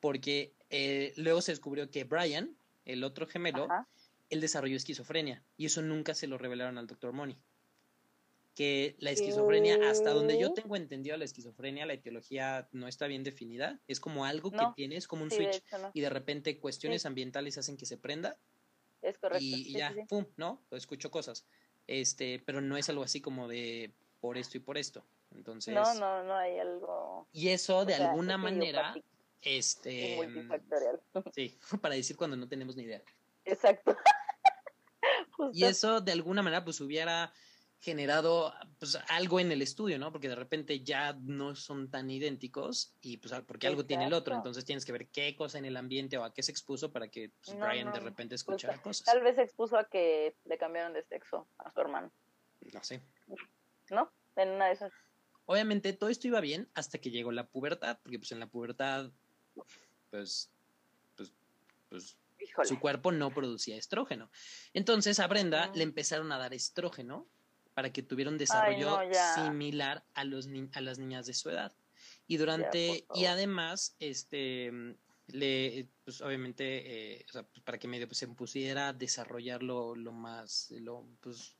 [0.00, 3.68] porque eh, luego se descubrió que Brian, el otro gemelo,
[4.30, 7.36] él desarrolló esquizofrenia y eso nunca se lo revelaron al doctor Money.
[8.58, 13.22] Que la esquizofrenia, hasta donde yo tengo entendido la esquizofrenia, la etiología no está bien
[13.22, 13.78] definida.
[13.86, 15.62] Es como algo que tienes, como un switch,
[15.94, 18.36] y de repente cuestiones ambientales hacen que se prenda
[19.02, 19.44] es correcto.
[19.44, 20.62] Y, ya, pum, ¿no?
[20.70, 21.46] Escucho cosas.
[21.86, 25.04] Este, pero no es algo así como de por esto y por esto.
[25.30, 25.74] Entonces.
[25.74, 27.28] No, no, no hay algo.
[27.32, 28.94] Y eso de alguna manera.
[29.40, 30.16] Este.
[30.16, 31.00] Multifactorial.
[31.34, 33.02] Sí, para decir cuando no tenemos ni idea.
[33.44, 33.96] Exacto.
[35.52, 37.32] y eso de alguna manera, pues hubiera
[37.80, 40.10] generado pues, algo en el estudio, ¿no?
[40.10, 44.34] Porque de repente ya no son tan idénticos y pues porque algo tiene el otro,
[44.34, 47.08] entonces tienes que ver qué cosa en el ambiente o a qué se expuso para
[47.08, 49.04] que pues, Brian de repente escuchara cosas.
[49.04, 52.12] Tal vez se expuso a que le cambiaron de sexo a su hermano.
[52.72, 53.00] No sé.
[53.90, 54.10] ¿No?
[54.36, 54.92] En una de esas.
[55.46, 59.10] Obviamente todo esto iba bien hasta que llegó la pubertad, porque pues en la pubertad
[60.10, 60.50] pues
[61.16, 61.32] pues
[61.88, 62.18] pues
[62.64, 64.30] su cuerpo no producía estrógeno.
[64.72, 67.28] Entonces a Brenda le empezaron a dar estrógeno
[67.78, 68.98] para que tuviera un desarrollo
[69.36, 71.72] similar a, los a las niñas de su edad.
[72.26, 74.96] Y durante, y además, este,
[75.28, 79.94] le, pues obviamente, eh, o sea, pues, para que medio pues, se pusiera a desarrollarlo
[79.94, 81.54] lo más, lo, pues,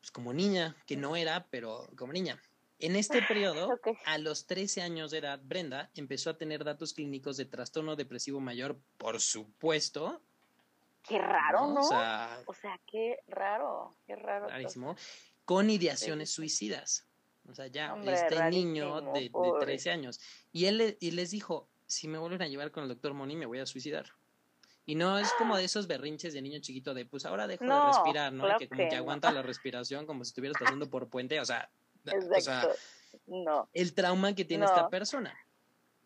[0.00, 2.40] pues, como niña, que no era, pero como niña.
[2.78, 7.36] En este periodo, a los 13 años de edad, Brenda empezó a tener datos clínicos
[7.36, 10.22] de trastorno depresivo mayor, por supuesto,
[11.08, 11.80] Qué raro, ¿no?
[11.80, 14.48] O sea, o sea, qué raro, qué raro.
[14.48, 14.96] Rarísimo.
[15.44, 17.06] Con ideaciones suicidas.
[17.48, 20.20] O sea, ya, este niño de, de, 13 años.
[20.52, 23.46] Y él y les dijo, si me vuelven a llevar con el doctor Moni, me
[23.46, 24.06] voy a suicidar.
[24.84, 27.86] Y no es como de esos berrinches de niño chiquito de, pues ahora dejo de
[27.86, 28.44] respirar, ¿no?
[28.58, 31.40] que como que, aguanta la respiración como si estuvieras pasando por puente.
[31.40, 31.70] O sea,
[32.36, 32.68] o sea
[33.26, 33.68] no.
[33.74, 35.34] el trauma que tiene esta persona.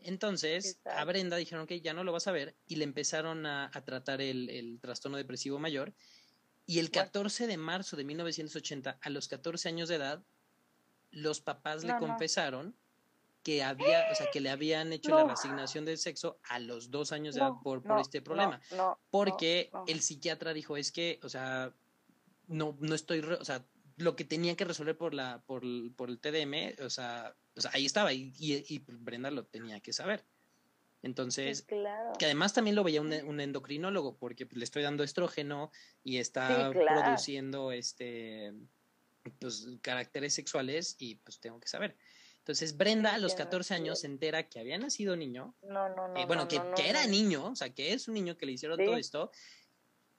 [0.05, 3.71] Entonces, a Brenda dijeron que ya no lo vas a ver y le empezaron a,
[3.85, 5.93] tratar el, trastorno depresivo mayor.
[6.67, 10.23] Y el 14 de marzo de 1980, a los 14 años de edad,
[11.11, 12.75] los papás le confesaron
[13.43, 17.11] que había, o sea, que le habían hecho la resignación del sexo a los dos
[17.11, 18.61] años de edad por, por este problema.
[19.11, 21.75] porque el psiquiatra dijo, es que, o sea,
[22.47, 23.65] no, no estoy, o sea,
[23.97, 25.63] lo que tenía que resolver por la, por,
[25.95, 29.93] por el TDM, o sea, o sea, ahí estaba y, y, Brenda lo tenía que
[29.93, 30.25] saber.
[31.03, 35.73] Entonces, que además también lo veía un, endocrinólogo porque pues, le estoy dando estrógeno
[36.05, 38.53] y está produciendo este
[39.39, 41.97] pues caracteres sexuales y pues tengo que saber.
[42.39, 45.55] Entonces Brenda a los 14 años se entera que había nacido niño.
[45.63, 46.17] No, no, no.
[46.17, 48.79] Eh, bueno, que, que, era niño, o sea, que es un niño que le hicieron
[48.79, 49.31] todo esto.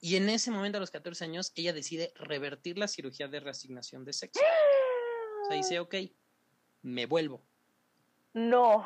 [0.04, 4.04] Y en ese momento, a los 14 años, ella decide revertir la cirugía de reasignación
[4.04, 4.38] de sexo.
[5.42, 5.94] O sea, dice, ok,
[6.82, 7.40] me vuelvo.
[8.34, 8.84] No.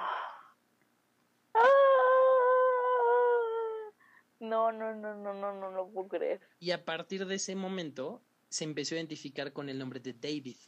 [4.39, 6.41] No, no, no, no, no, no lo puedo creer.
[6.61, 10.59] Y a partir de ese momento se empezó a identificar con el nombre de David.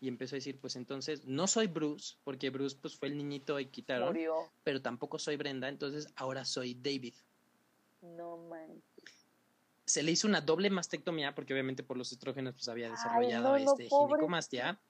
[0.00, 3.60] Y empezó a decir, pues entonces, no soy Bruce, porque Bruce pues fue el niñito
[3.60, 4.08] y quitaron.
[4.08, 4.36] Murió.
[4.62, 7.12] Pero tampoco soy Brenda, entonces ahora soy David.
[8.00, 8.82] No man.
[9.86, 13.88] Se le hizo una doble mastectomía, porque obviamente por los estrógenos pues había desarrollado este
[13.88, 14.80] ginecomastia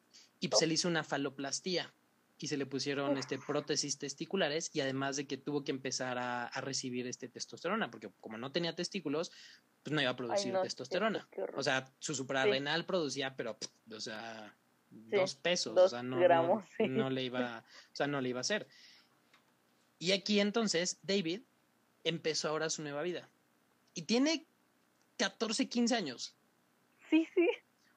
[0.40, 1.92] y se le hizo una faloplastía
[2.38, 6.50] y se le pusieron este, prótesis testiculares y además de que tuvo que empezar a,
[6.60, 9.30] recibir este testosterona, porque como no tenía testículos,
[9.82, 11.28] pues no iba a producir testosterona.
[11.56, 13.56] o sea, su suprarrenal producía, pero,
[13.90, 14.54] o sea,
[14.90, 16.18] dos pesos, o sea, no,
[16.78, 18.66] no, le iba, o sea, no le iba a hacer.
[19.98, 21.42] Y aquí entonces David
[22.02, 23.28] empezó ahora su nueva vida.
[23.94, 24.46] Y tiene
[25.16, 26.36] 14, 15 años.
[27.10, 27.48] Sí, sí.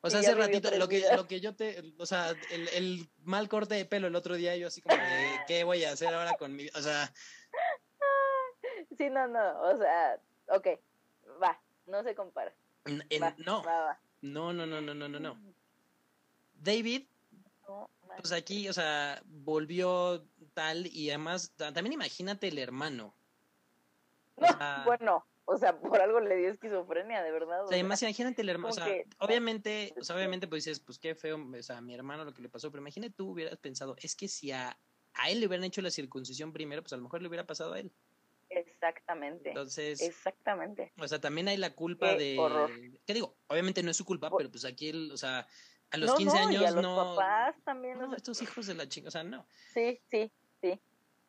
[0.02, 3.50] O sea, hace ratito, lo que, lo que yo te, o sea, el, el, mal
[3.50, 6.34] corte de pelo el otro día, yo así como de, ¿qué voy a hacer ahora
[6.38, 7.12] con mi, o sea...
[8.98, 10.68] Sí, no, no, o sea, ok,
[11.42, 12.54] va, no se compara.
[12.86, 13.64] no,
[14.22, 15.38] no, no, no, no, no, no, no.
[16.54, 17.04] David,
[18.18, 23.14] pues aquí, o sea, volvió tal y además, también imagínate el hermano.
[24.38, 27.64] No, bueno, o sea, por algo le dio esquizofrenia, de verdad.
[27.64, 28.86] O sea, imagínate el hermano, o sea,
[29.20, 32.34] obviamente, o sea, obviamente pues dices, pues qué feo, o sea, a mi hermano lo
[32.34, 34.78] que le pasó, pero imagínate tú hubieras pensado, es que si a,
[35.14, 37.74] a él le hubieran hecho la circuncisión primero, pues a lo mejor le hubiera pasado
[37.74, 37.94] a él.
[38.50, 39.50] Exactamente.
[39.50, 40.92] Entonces, exactamente.
[41.00, 42.70] O sea, también hay la culpa de horror.
[43.06, 43.38] ¿Qué digo?
[43.48, 45.48] Obviamente no es su culpa, pero pues aquí él, o sea,
[45.92, 48.90] a los 15 años y a los no papás también, no, estos hijos de la
[48.90, 49.48] chica, o sea, no.
[49.74, 50.30] Sí, sí,
[50.62, 50.78] sí.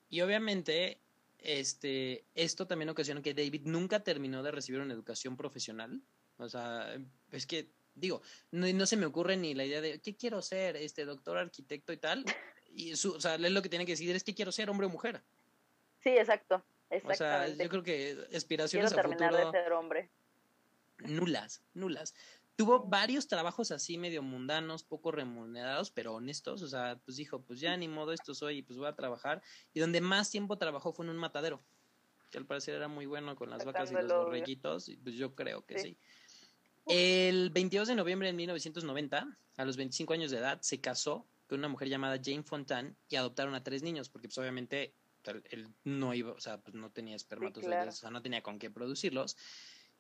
[0.09, 1.01] Y obviamente
[1.39, 6.03] este, esto también ocasionó que David nunca terminó de recibir una educación profesional
[6.39, 6.97] O sea,
[7.33, 10.77] es que, digo, no, se me ocurre ni la idea de, ¿qué quiero ser?
[10.77, 12.25] Este, doctor, arquitecto y tal.
[12.71, 14.87] Y su, o sea, él lo que tiene que decidir es, ¿qué quiero ser, hombre
[14.87, 15.23] o mujer?
[16.03, 16.63] Sí, exacto.
[17.05, 20.11] O sea, yo creo que aspiraciones quiero terminar de ser hombre.
[20.99, 22.15] Nulas, nulas.
[22.59, 26.61] Tuvo varios trabajos así medio mundanos, poco remunerados, pero honestos.
[26.63, 29.41] O sea, pues dijo, pues ya ni modo, esto soy y pues voy a trabajar.
[29.73, 31.63] Y donde más tiempo trabajó fue en un matadero,
[32.33, 34.89] que al parecer era muy bueno con las vacas y los borreguitos.
[34.89, 35.97] Y pues yo creo que sí.
[36.87, 41.61] El 22 de noviembre de 1990, a los 25 años de edad, se casó con
[41.61, 44.95] una mujer llamada Jane Fontan y adoptaron a tres niños, porque pues obviamente
[45.51, 48.69] él no iba, o sea, pues no tenía espermatozoides, o sea, no tenía con qué
[48.69, 49.37] producirlos.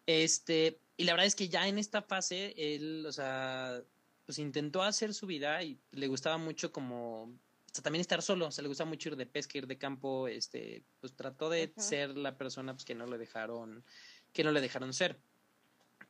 [0.08, 3.82] Este, y la verdad es que ya en esta fase, él, o sea,
[4.24, 7.38] pues intentó hacer su vida y le gustaba mucho como, o
[7.70, 10.26] sea, también estar solo, o sea, le gustaba mucho ir de pesca, ir de campo,
[10.26, 13.84] este, pues trató de ser la persona pues, que no le dejaron,
[14.32, 15.20] que no le dejaron ser.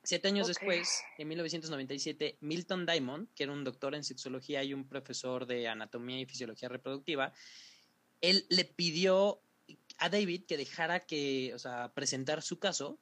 [0.04, 4.86] Siete años después, en 1997, Milton Diamond, que era un doctor en sexología y un
[4.86, 7.32] profesor de anatomía y fisiología reproductiva,
[8.20, 9.42] él le pidió
[9.98, 13.00] a David que dejara que, o sea, presentar su caso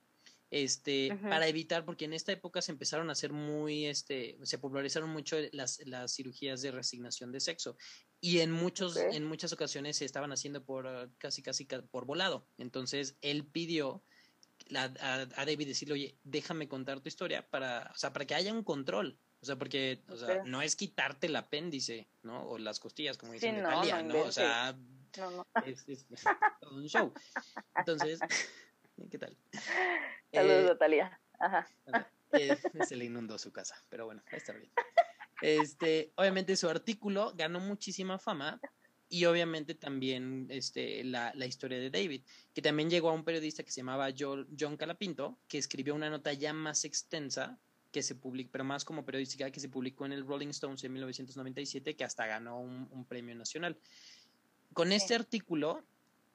[0.51, 5.11] este, para evitar, porque en esta época se empezaron a hacer muy, este, se popularizaron
[5.11, 7.77] mucho las, las cirugías de resignación de sexo
[8.21, 12.49] y en muchos, en muchas ocasiones se estaban haciendo por ah, casi, casi por volado.
[12.59, 14.03] Entonces él pidió
[14.75, 18.65] a, David decirle, oye, déjame contar tu historia para, o sea, para que haya un
[18.65, 19.19] control.
[19.41, 22.49] O sea, porque, o sea, no es quitarte el apéndice, ¿no?
[22.49, 24.23] O las costillas, como dicen de Italia, ¿no?
[24.23, 24.77] O sea,
[25.65, 26.07] es, es,
[26.61, 27.13] todo un show.
[27.77, 28.19] Entonces,
[29.11, 29.37] ¿qué tal?
[30.33, 31.21] Saludos, Natalia.
[31.39, 31.69] Ajá.
[32.89, 34.71] se le inundó su casa, pero bueno, está bien.
[35.43, 38.61] Este, obviamente su artículo ganó muchísima fama
[39.09, 42.23] y obviamente también este, la, la, historia de David,
[42.55, 46.33] que también llegó a un periodista que se llamaba John Calapinto, que escribió una nota
[46.33, 47.59] ya más extensa,
[47.93, 50.93] que se publicó, pero más como periodística, que se publicó en el Rolling Stones en
[50.93, 53.79] 1997, que hasta ganó un, un premio nacional.
[54.73, 55.85] Con este artículo,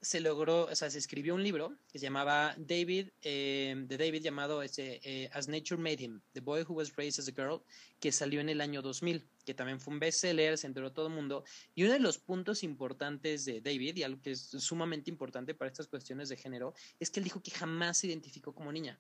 [0.02, 4.24] se logró, o sea, se escribió un libro que se llamaba David, eh, de David
[4.24, 7.62] llamado este, eh, As Nature Made Him, The Boy Who Was Raised as a Girl,
[8.00, 11.14] que salió en el año 2000, que también fue un bestseller, se enteró todo el
[11.14, 11.44] mundo.
[11.76, 15.70] Y uno de los puntos importantes de David, y algo que es sumamente importante para
[15.70, 19.00] estas cuestiones de género, es que él dijo que jamás se identificó como niña.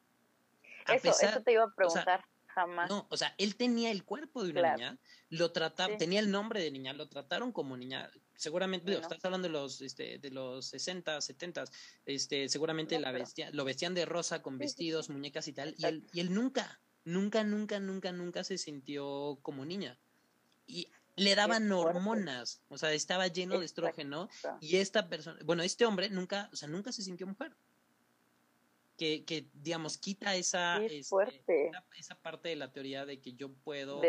[0.87, 2.23] eso, eso te iba a preguntar.
[2.53, 2.89] Jamás.
[2.89, 4.97] No, o sea, él tenía el cuerpo de una niña,
[5.29, 8.09] lo trataba, tenía el nombre de niña, lo trataron como niña.
[8.35, 11.63] Seguramente, estás hablando de los, este, de los 60, 70,
[12.05, 13.11] este, seguramente la
[13.51, 17.43] lo vestían de rosa con vestidos, muñecas y tal, y él, y él nunca, nunca,
[17.43, 19.97] nunca, nunca, nunca se sintió como niña.
[20.65, 24.27] Y le daban hormonas, o sea, estaba lleno de estrógeno,
[24.59, 27.55] y esta persona, bueno, este hombre nunca, o sea, nunca se sintió mujer
[28.97, 34.01] que, que digamos, quita esa, este, esa, parte de la teoría de que yo puedo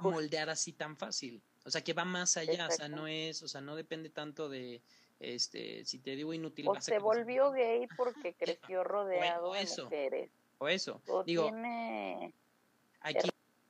[0.00, 1.42] moldear así tan fácil.
[1.64, 4.48] O sea, que va más allá, o sea, no es, o sea, no depende tanto
[4.48, 4.82] de,
[5.20, 6.68] este, si te digo inútil.
[6.68, 10.30] O se volvió gay porque creció rodeado o, eso, de mujeres.
[10.58, 11.00] O eso.
[11.24, 11.50] digo,
[13.00, 13.28] aquí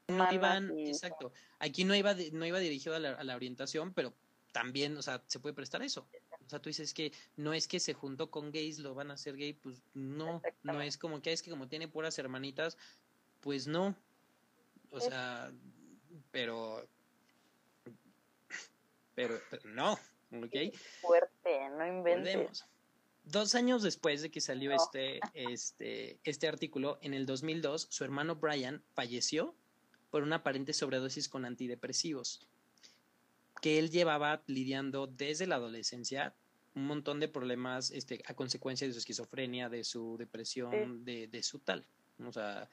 [0.08, 4.12] no iban, exacto, aquí no iba, no iba dirigido a la, a la orientación, pero
[4.52, 6.06] también, o sea, se puede prestar eso.
[6.46, 9.14] O sea, tú dices que no es que se juntó con gays, lo van a
[9.14, 12.76] hacer gay, pues no, no es como que es que como tiene puras hermanitas,
[13.40, 13.96] pues no.
[14.90, 15.50] O sea,
[16.30, 16.86] pero,
[19.14, 20.74] pero, no, ¿ok?
[21.00, 22.64] Fuerte, no inventes.
[23.24, 28.36] Dos años después de que salió este, este, este artículo, en el 2002, su hermano
[28.36, 29.54] Brian falleció
[30.10, 32.46] por una aparente sobredosis con antidepresivos
[33.60, 36.34] que él llevaba lidiando desde la adolescencia
[36.74, 41.42] un montón de problemas este, a consecuencia de su esquizofrenia, de su depresión, de, de,
[41.42, 41.86] su tal.
[42.24, 42.68] O sea,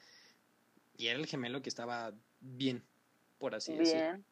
[0.96, 2.82] y era el gemelo que estaba bien,
[3.38, 4.02] por así decirlo.
[4.02, 4.24] Bien.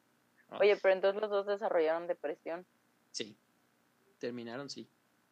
[0.60, 2.66] Oye, pero entonces los dos desarrollaron depresión.
[3.12, 3.36] Sí,
[4.18, 4.88] terminaron, sí.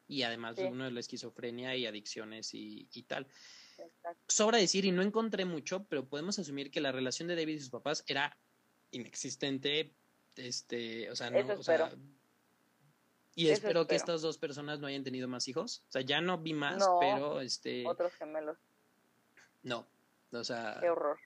[0.06, 3.26] Y además uno de la esquizofrenia y adicciones y, y tal.
[4.26, 7.60] Sobra decir, y no encontré mucho, pero podemos asumir que la relación de David y
[7.60, 8.36] sus papás era
[8.90, 9.92] inexistente,
[10.39, 11.91] este, o sea, no, o sea,
[13.39, 15.84] y espero, que estas dos personas no hayan tenido más hijos.
[15.89, 17.86] O sea, ya no vi más, pero este.
[17.86, 18.59] Otros gemelos.
[19.62, 19.86] No.
[20.32, 20.78] O sea.
[20.80, 21.18] Qué horror.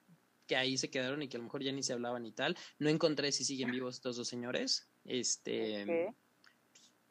[0.46, 2.54] Que ahí se quedaron y que a lo mejor ya ni se hablaban y tal.
[2.78, 4.90] No encontré si siguen vivos estos dos señores.
[5.06, 6.14] Este.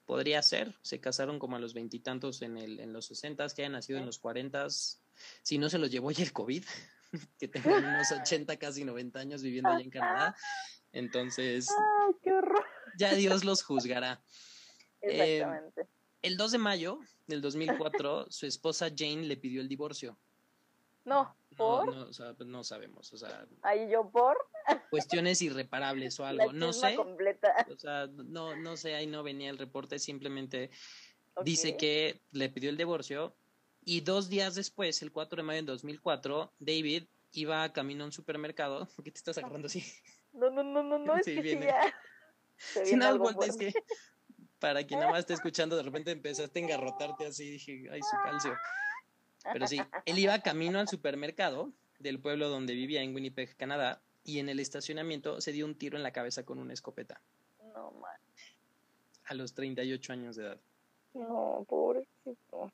[0.06, 0.76] Podría ser.
[0.84, 4.06] Se casaron como a los veintitantos en, el, en los sesentas, que hayan nacido en
[4.06, 5.02] los cuarentas.
[5.42, 6.64] Si no se los llevó ya el COVID,
[7.40, 10.36] que tengan unos ochenta, casi noventa años viviendo allá en Canadá.
[10.94, 11.68] Entonces,
[12.98, 14.22] ya Dios los juzgará.
[15.02, 15.88] Exactamente.
[16.22, 20.18] el 2 de mayo del 2004, su esposa Jane le pidió el divorcio.
[21.04, 21.96] No, ¿por?
[21.96, 23.48] No, o sea, pues, no sabemos, o sea.
[23.64, 24.38] ¿Ahí yo por?
[24.92, 26.96] Cuestiones irreparables o algo, no sé.
[26.96, 27.66] Completa.
[27.74, 30.70] O sea, no, no sé, ahí no venía el reporte, simplemente
[31.44, 33.36] dice que le pidió el divorcio
[33.84, 38.12] y dos días después, el 4 de mayo de 2004, David iba camino a un
[38.12, 38.86] supermercado.
[38.96, 39.84] ¿Por qué te estás agarrando así?
[40.34, 41.68] No, no, no, no, no, es que viene.
[41.68, 41.94] ya.
[42.86, 43.74] Si no, es que
[44.60, 48.16] para quien nada más esté escuchando, de repente empezaste a engarrotarte así, dije, ay, su
[48.24, 48.56] calcio.
[49.52, 54.38] Pero sí, él iba camino al supermercado del pueblo donde vivía en Winnipeg, Canadá, y
[54.38, 57.20] en el estacionamiento se dio un tiro en la cabeza con una escopeta.
[57.74, 58.20] No, man.
[59.26, 60.60] A los 38 años de edad.
[61.16, 62.72] No, pobrecito.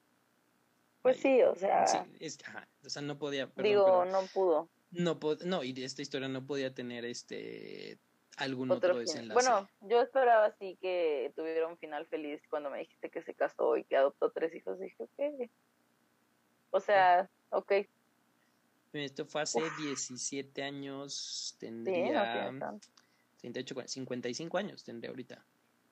[1.02, 1.86] Pues sí, o sea.
[2.86, 3.50] o sea, no podía.
[3.56, 4.68] digo, no pudo.
[4.92, 8.00] No, no, y esta historia no podía tener este
[8.38, 9.34] algún otro, otro desenlace.
[9.34, 13.76] Bueno, yo esperaba así que tuviera un final feliz cuando me dijiste que se casó
[13.78, 14.80] y que adoptó tres hijos.
[14.80, 15.50] Dije, ok.
[16.72, 17.72] O sea, ok.
[18.94, 25.44] Esto fue hace 17 años, tendría sí, 38, 55 años tendría ahorita.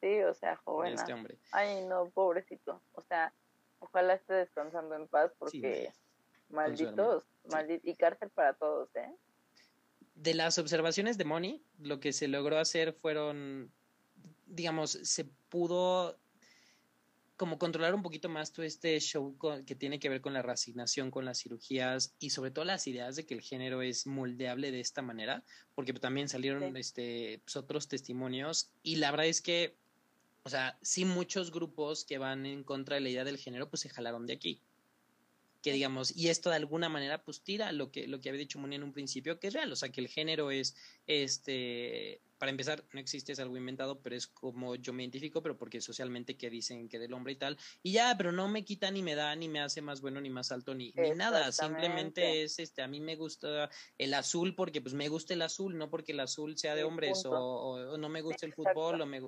[0.02, 0.94] Sí, o sea, joven.
[0.94, 1.38] Este hombre.
[1.52, 2.82] Ay, no, pobrecito.
[2.94, 3.34] O sea,
[3.80, 5.92] ojalá esté descansando en paz porque
[6.56, 7.24] malditos,
[7.84, 9.12] y cárcel para todos, ¿eh?
[10.16, 13.72] De las observaciones de Moni, lo que se logró hacer fueron,
[14.46, 16.18] digamos, se pudo
[17.36, 21.12] como controlar un poquito más todo este show que tiene que ver con la resignación,
[21.12, 24.80] con las cirugías y sobre todo las ideas de que el género es moldeable de
[24.80, 25.44] esta manera,
[25.74, 28.72] porque también salieron este, pues, otros testimonios.
[28.84, 29.76] Y la verdad es que,
[30.44, 33.82] o sea, sí muchos grupos que van en contra de la idea del género pues
[33.82, 34.62] se jalaron de aquí
[35.66, 38.60] que digamos, y esto de alguna manera pues tira lo que, lo que había dicho
[38.60, 40.76] Muni en un principio, que es real, o sea, que el género es,
[41.08, 45.58] este, para empezar, no existe, es algo inventado, pero es como yo me identifico, pero
[45.58, 48.92] porque socialmente que dicen que del hombre y tal, y ya, pero no me quita
[48.92, 52.44] ni me da, ni me hace más bueno, ni más alto, ni, ni nada, simplemente
[52.44, 55.90] es, este, a mí me gusta el azul porque pues me gusta el azul, no
[55.90, 59.20] porque el azul sea de hombres, o, no me gusta el fútbol, o me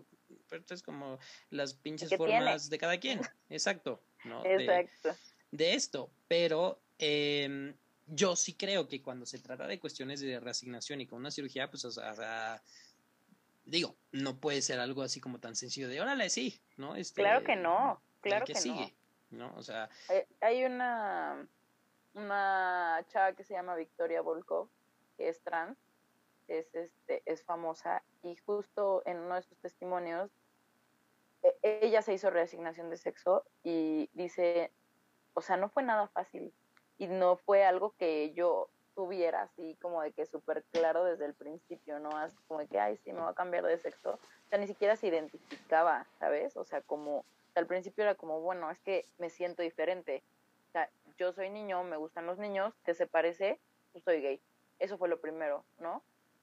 [0.48, 1.18] pero es como
[1.50, 4.46] las pinches formas de cada quien, exacto, ¿no?
[4.46, 5.10] Exacto.
[5.10, 7.74] de esto, pero em,
[8.08, 11.70] yo sí creo que cuando se trata de cuestiones de reasignación y con una cirugía,
[11.70, 12.62] pues, o sea,
[13.66, 16.96] digo, no puede ser algo así como tan sencillo de, órale, sí, ¿no?
[16.96, 18.94] Este, claro que no, claro que, sigue,
[19.30, 19.54] no.
[19.56, 19.90] O sea...
[20.42, 21.48] Hay una,
[22.14, 24.70] una chava que se llama Victoria Volkov,
[25.18, 25.78] que es trans,
[26.48, 30.32] es, este, es famosa, y justo en uno de sus testimonios,
[31.44, 34.72] e, ella se hizo reasignación de sexo y dice,
[35.38, 36.52] o sea, no fue nada fácil
[36.98, 41.36] y no fue algo que yo tuviera así como de que súper claro desde el
[41.36, 42.10] principio, ¿no?
[42.18, 44.14] Así como de que, ay, sí, me voy a cambiar de sexo.
[44.14, 46.58] O sea, ni siquiera se identificaba, ¿sabes?
[46.58, 47.24] O sea, como,
[47.54, 50.24] al principio era como, bueno, es que me siento diferente.
[50.70, 53.60] O sea, yo soy niño, me gustan los niños, ¿qué se parece?
[53.92, 54.42] Pues soy gay.
[54.80, 56.02] Eso fue lo primero, ¿no?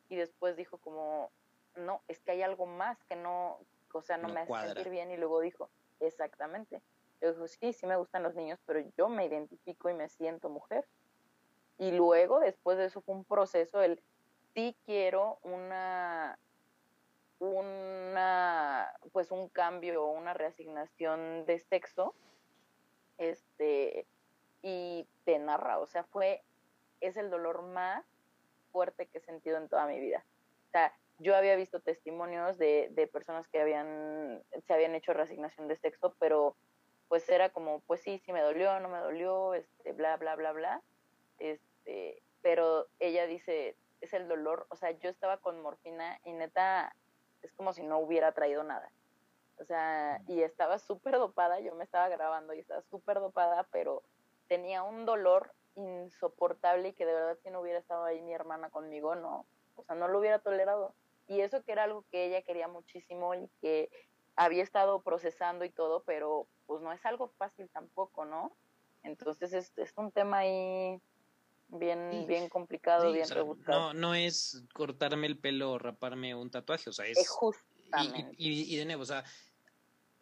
[0.09, 1.32] Y después dijo como,
[1.74, 3.59] no, es que hay algo más que no,
[3.92, 5.11] o sea, no, me hace sentir bien.
[5.11, 5.68] Y luego dijo,
[5.99, 6.80] exactamente,
[7.25, 10.51] yo digo, sí, sí me gustan los niños, pero yo me identifico y me siento
[10.51, 10.87] mujer.
[11.79, 14.03] Y luego, después de eso, fue un proceso, el
[14.55, 16.39] sí quiero una,
[17.39, 22.14] una, pues un cambio o una reasignación de sexo,
[23.16, 24.07] este,
[24.62, 26.43] y te narra, o sea, fue,
[27.01, 28.05] es el dolor más
[28.70, 30.25] fuerte que he sentido en toda mi vida.
[30.68, 35.68] O sea, yo había visto testimonios de, de personas que habían, se habían hecho reasignación
[35.68, 36.57] de sexo, pero
[37.15, 40.51] pues era como, pues sí, sí me dolió, no me dolió, este, bla, bla, bla,
[40.51, 40.83] bla.
[41.39, 46.97] Este, pero ella dice, es el dolor, o sea, yo estaba con morfina y neta,
[47.43, 48.91] es como si no hubiera traído nada.
[49.61, 54.03] O sea, y estaba súper dopada, yo me estaba grabando y estaba súper dopada, pero
[54.49, 58.71] tenía un dolor insoportable y que de verdad si no hubiera estado ahí mi hermana
[58.71, 59.47] conmigo, no,
[59.77, 60.97] o sea, no lo hubiera tolerado.
[61.29, 63.89] Y eso que era algo que ella quería muchísimo y que
[64.37, 68.57] había estado procesando y todo, pero pues no es algo fácil tampoco, ¿no?
[69.03, 71.01] Entonces es, es un tema ahí
[71.68, 73.93] bien, bien complicado, bien rebuscado.
[73.93, 77.28] No, no es cortarme el pelo o raparme un tatuaje, o sea, es...
[77.28, 78.35] justamente.
[78.39, 79.24] Y, de nuevo, o sea,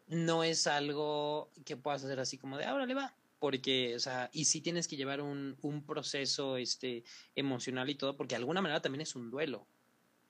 [0.08, 4.28] no es algo que puedas hacer así como de, ahora le va, porque, o sea,
[4.32, 7.04] y sí tienes que llevar un, un proceso este,
[7.34, 9.66] emocional y todo, porque de alguna manera también es un duelo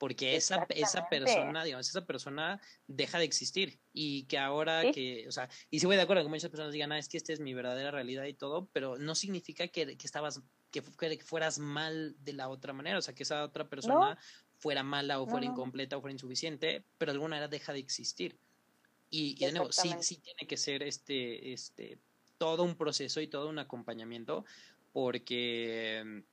[0.03, 5.31] porque esa, esa persona, digamos, esa persona deja de existir y que ahora que, o
[5.31, 7.39] sea, y si voy de acuerdo que muchas personas digan, ah, es que esta es
[7.39, 10.41] mi verdadera realidad y todo, pero no significa que, que estabas,
[10.71, 14.17] que, fueras mal de la otra manera, o sea, que esa otra persona
[14.57, 18.37] fuera mala o fuera incompleta o fuera insuficiente, pero de alguna manera deja de existir.
[19.09, 21.97] Y, y de nuevo, sí, sí tiene que ser este, este,
[22.37, 24.43] todo un proceso y todo un acompañamiento,
[24.91, 26.25] porque,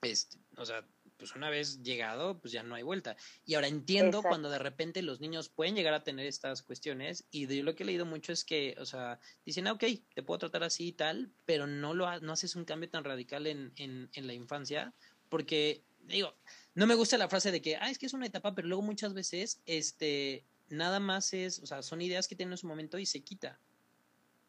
[0.00, 0.82] este, o sea,
[1.22, 3.16] pues una vez llegado, pues ya no hay vuelta.
[3.46, 7.46] Y ahora entiendo cuando de repente los niños pueden llegar a tener estas cuestiones y
[7.46, 10.38] de lo que he leído mucho es que, o sea, dicen, ah, ok, te puedo
[10.38, 14.10] tratar así y tal, pero no lo no haces un cambio tan radical en, en,
[14.14, 14.92] en la infancia,
[15.28, 16.34] porque, digo,
[16.74, 18.82] no me gusta la frase de que, ah, es que es una etapa, pero luego
[18.82, 22.98] muchas veces, este, nada más es, o sea, son ideas que tienen en su momento
[22.98, 23.60] y se quita.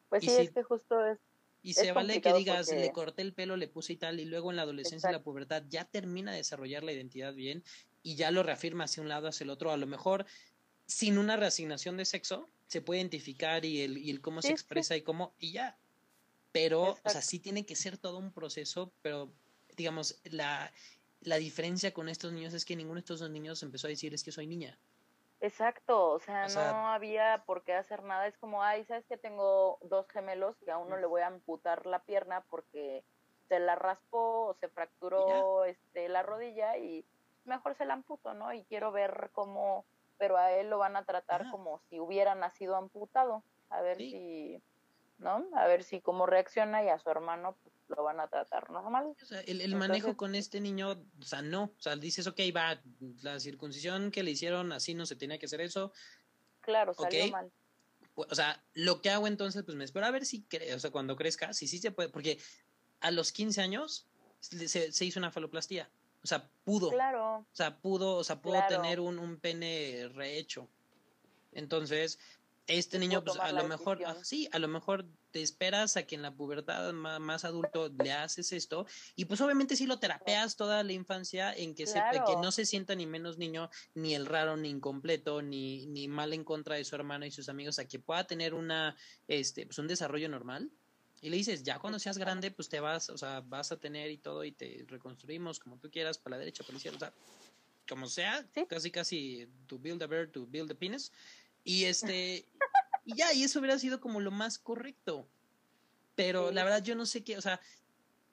[0.09, 1.19] Pues sí, es que justo es
[1.63, 4.51] y se vale que digas, le corté el pelo, le puse y tal, y luego
[4.51, 7.63] en la adolescencia y la pubertad ya termina de desarrollar la identidad bien
[8.03, 9.71] y ya lo reafirma hacia un lado, hacia el otro.
[9.71, 10.25] A lo mejor
[10.85, 14.97] sin una reasignación de sexo se puede identificar y el, y el cómo se expresa
[14.97, 15.77] y cómo, y ya.
[16.51, 19.33] Pero, o sea, sí tiene que ser todo un proceso, pero
[19.77, 20.71] digamos, la,
[21.21, 24.13] la diferencia con estos niños es que ninguno de estos dos niños empezó a decir
[24.13, 24.77] es que soy niña.
[25.43, 28.27] Exacto, o sea, no había por qué hacer nada.
[28.27, 31.85] Es como, ay, ¿sabes que tengo dos gemelos y a uno le voy a amputar
[31.85, 33.03] la pierna porque
[33.49, 37.05] se la raspó o se fracturó este, la rodilla y
[37.43, 38.53] mejor se la amputo, ¿no?
[38.53, 39.83] Y quiero ver cómo,
[40.17, 44.63] pero a él lo van a tratar como si hubiera nacido amputado, a ver si,
[45.17, 45.45] ¿no?
[45.57, 49.15] A ver si cómo reacciona y a su hermano pues, lo van a tratar normal.
[49.21, 52.81] O sea, el, manejo con este niño, o sea, no, o sea, dices, ok, va,
[53.21, 55.91] la circuncisión que le hicieron, así no se tenía que hacer eso.
[56.61, 57.51] Claro, salió mal.
[58.15, 61.15] O sea, lo que hago entonces, pues me espero a ver si, o sea, cuando
[61.15, 62.39] crezca, si sí se puede, porque
[62.99, 64.07] a los 15 años
[64.39, 65.89] se, se hizo una faloplastía.
[66.23, 66.89] O sea, pudo.
[66.89, 67.39] Claro.
[67.39, 70.69] O sea, pudo, o sea, pudo tener un, un pene rehecho.
[71.51, 72.17] Entonces,
[72.67, 76.21] este niño, pues a lo mejor, sí, a lo mejor te esperas a que en
[76.21, 78.85] la pubertad más, adulto le haces esto
[79.15, 82.95] y pues obviamente si lo terapeas toda la infancia en que, que no se sienta
[82.95, 86.95] ni menos niño, ni el raro, ni incompleto, ni, ni mal en contra de su
[86.95, 88.95] hermano y sus amigos, a que pueda tener una,
[89.27, 90.71] este, pues un desarrollo normal.
[91.21, 94.11] Y le dices, ya cuando seas grande, pues te vas, o sea, vas a tener
[94.11, 96.99] y todo y te reconstruimos como tú quieras, para la derecha, para la izquierda, o
[96.99, 97.13] sea,
[97.87, 101.11] como sea, casi casi to build a bird, to build a penis.
[101.63, 102.45] Y este,
[103.05, 105.27] y ya, y eso hubiera sido como lo más correcto.
[106.15, 107.59] Pero la verdad yo no sé qué, o sea,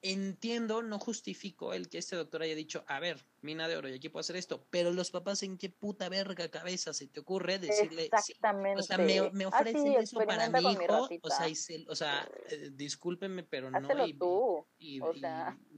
[0.02, 3.94] entiendo, no justifico el que este doctor haya dicho, a ver, mina de oro, y
[3.94, 7.58] aquí puedo hacer esto, pero los papás en qué puta verga cabeza se te ocurre
[7.58, 8.80] decirle, Exactamente.
[8.80, 11.46] o sea, me, me ofrecen eso para mi hijo, o sea,
[11.88, 14.66] o sea eh, discúlpeme, pero no, y, tú.
[14.78, 15.00] Y,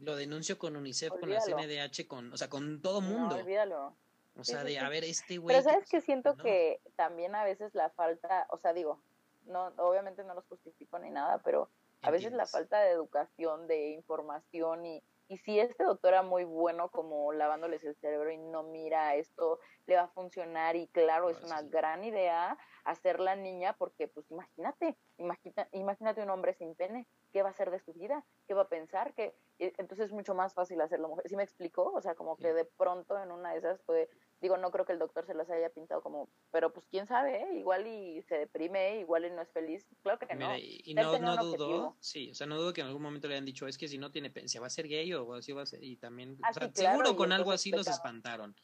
[0.00, 3.36] lo denuncio con UNICEF, con la CNDH, con, o sea, con todo mundo.
[3.36, 3.96] olvídalo.
[4.38, 5.54] O sea, de, a ver, este güey...
[5.54, 9.02] Pero sabes que siento que también a veces la falta, o sea, digo,
[9.44, 11.68] no, obviamente no los justifico ni nada, pero
[12.02, 16.44] a veces la falta de educación, de información y, y si este doctor era muy
[16.44, 21.30] bueno como lavándoles el cerebro y no mira esto, le va a funcionar y claro,
[21.30, 26.74] es una gran idea hacer la niña porque pues imagínate, imagina, imagínate un hombre sin
[26.74, 28.24] pene, ¿qué va a hacer de su vida?
[28.46, 29.14] ¿Qué va a pensar?
[29.14, 31.28] que Entonces es mucho más fácil hacerlo mujer.
[31.28, 31.90] ¿Sí me explicó?
[31.92, 34.08] O sea, como que de pronto en una de esas fue
[34.42, 37.42] digo, no creo que el doctor se los haya pintado como, pero pues quién sabe,
[37.42, 37.58] ¿eh?
[37.58, 40.56] igual y se deprime, igual y no es feliz, claro que no.
[40.58, 43.44] y, no, no dudo, sí, o sea, no dudo que en algún momento le hayan
[43.44, 45.66] dicho, es que si no tiene, se va a ser gay o así va a
[45.66, 48.54] ser, y también, o ah, seguro con algo así los espantaron,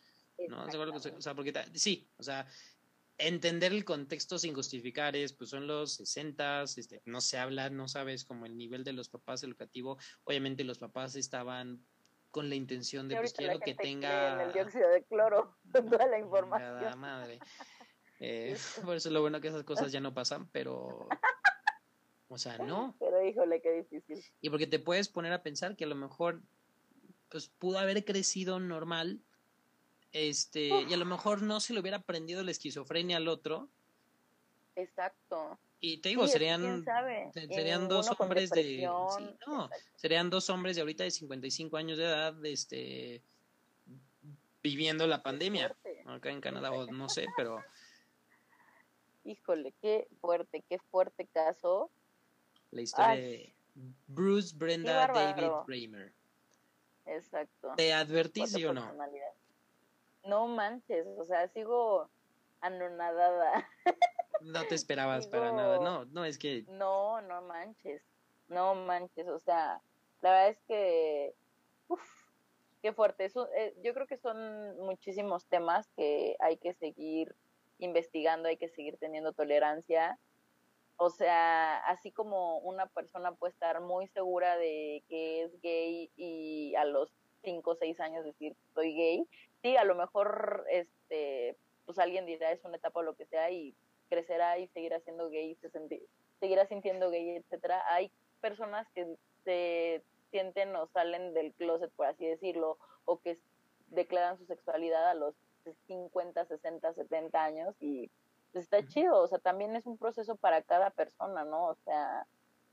[0.49, 0.69] ¿no?
[0.69, 2.45] Seguro que, o sea, porque, sí, o sea,
[3.19, 7.89] entender el contexto sin justificar es, pues son los 60, este, no se habla, no
[7.89, 11.85] sabes como el nivel de los papás educativo, obviamente los papás estaban
[12.31, 16.99] con la intención de pues quiero que tenga el dióxido de cloro toda la información.
[16.99, 17.41] Madre.
[18.21, 21.09] Eh, por eso es lo bueno que esas cosas ya no pasan pero
[22.29, 22.95] o sea no.
[22.99, 24.23] Pero híjole qué difícil.
[24.41, 26.43] Y porque te puedes poner a pensar que a lo mejor
[27.31, 29.21] pues pudo haber crecido normal
[30.13, 33.69] este y a lo mejor no se le hubiera aprendido la esquizofrenia al otro
[34.75, 36.85] exacto y te digo, serían,
[37.33, 38.83] serían dos hombres de...
[38.83, 43.23] no, serían dos hombres de ahorita de 55 años de edad, este,
[44.61, 45.77] viviendo la pandemia.
[46.07, 47.63] Acá en Canadá, no sé, pero...
[49.25, 51.91] Híjole, qué fuerte, qué fuerte caso.
[52.71, 53.55] La historia de
[54.07, 56.13] Bruce Brenda David Raymer.
[57.07, 57.75] Exacto.
[57.77, 58.91] ¿Te advertí, o no?
[60.25, 62.09] No manches, o sea, sigo
[62.61, 63.69] anonadada.
[64.41, 66.63] No te esperabas para nada, no, no es que...
[66.69, 68.01] No, no manches,
[68.47, 69.83] no manches, o sea,
[70.21, 71.35] la verdad es que,
[71.89, 72.01] uff,
[72.83, 77.35] qué fuerte, Eso, eh, yo creo que son muchísimos temas que hay que seguir
[77.79, 80.19] investigando, hay que seguir teniendo tolerancia.
[80.97, 86.75] O sea, así como una persona puede estar muy segura de que es gay y
[86.75, 87.11] a los
[87.45, 89.29] 5 o 6 años decir soy gay,
[89.63, 93.51] sí, a lo mejor este pues alguien dirá es una etapa o lo que sea
[93.51, 93.75] y
[94.11, 95.71] crecerá y seguirá siendo gay, se
[96.39, 97.83] seguirá sintiendo gay, etcétera.
[97.93, 103.39] Hay personas que se sienten o salen del closet, por así decirlo, o que
[103.89, 105.35] declaran su sexualidad a los
[105.87, 108.11] 50, 60, 70 años y
[108.53, 111.69] pues, está chido, o sea, también es un proceso para cada persona, ¿no?
[111.69, 112.27] O sea,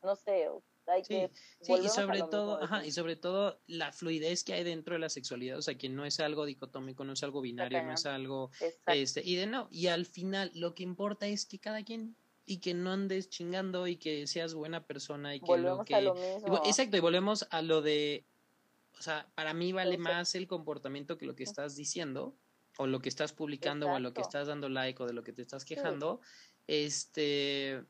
[0.04, 0.50] no sé,
[0.88, 1.32] hay que
[1.62, 5.10] sí, y sobre todo, ajá, y sobre todo la fluidez que hay dentro de la
[5.10, 8.52] sexualidad, o sea, que no es algo dicotómico, no es algo binario, no es algo
[8.88, 12.16] este y de no, y al final lo que importa es que cada quien
[12.46, 15.96] y que no andes chingando y que seas buena persona y que volvemos lo que
[15.96, 16.62] a lo mismo.
[16.66, 18.26] exacto, y volvemos a lo de
[18.98, 22.36] o sea, para mí vale más el comportamiento que lo que estás diciendo
[22.78, 25.24] o lo que estás publicando o a lo que estás dando like o de lo
[25.24, 26.22] que te estás quejando,
[26.68, 27.84] este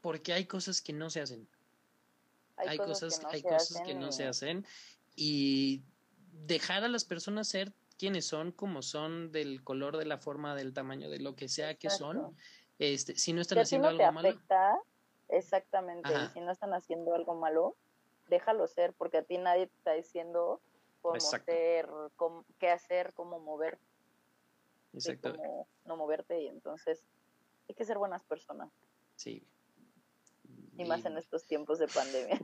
[0.00, 1.48] porque hay cosas que no se hacen.
[2.56, 4.66] Hay, cosas, que no, hay se, cosas hacen que no se hacen
[5.16, 5.82] y
[6.32, 10.72] dejar a las personas ser quienes son, como son, del color, de la forma, del
[10.72, 12.36] tamaño, de lo que sea que son,
[12.78, 14.40] este, si no están haciendo algo malo.
[15.28, 17.76] Exactamente, si no están haciendo algo malo,
[18.28, 20.60] déjalo ser, porque a ti nadie te está diciendo
[21.00, 21.86] cómo ser,
[22.58, 23.78] qué hacer, cómo mover.
[24.92, 25.34] Exacto.
[25.34, 27.02] Cómo no moverte, y entonces
[27.68, 28.70] hay que ser buenas personas.
[29.16, 29.46] Sí.
[30.76, 32.40] Y, más en estos tiempos de pandemia.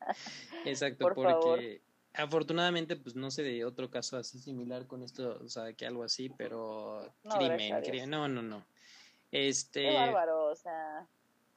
[0.64, 1.82] Exacto, porque
[2.14, 6.02] afortunadamente pues no sé de otro caso así similar con esto, o sea, que algo
[6.02, 8.66] así, pero crimen, crimen, no, no, no.
[9.30, 11.06] Este Qué bárbaro, o sea,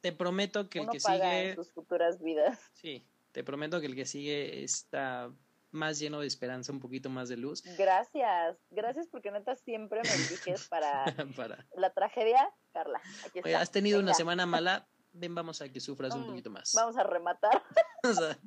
[0.00, 2.58] te prometo que el que sigue en tus futuras vidas.
[2.74, 5.32] Sí, te prometo que el que sigue está
[5.70, 7.62] más lleno de esperanza, un poquito más de luz.
[7.78, 11.04] Gracias, gracias porque neta siempre me eliges para,
[11.34, 11.66] para...
[11.76, 13.00] la tragedia, Carla.
[13.26, 16.50] Aquí Oye, has tenido una semana mala, ven, vamos a que sufras un mm, poquito
[16.50, 16.72] más.
[16.74, 17.62] Vamos a rematar.
[18.04, 18.38] o sea,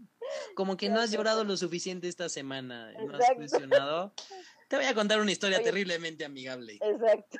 [0.56, 4.14] como que no has llorado lo suficiente esta semana, no has presionado.
[4.70, 6.80] Te voy a contar una historia terriblemente amigable.
[6.82, 7.38] Exacto.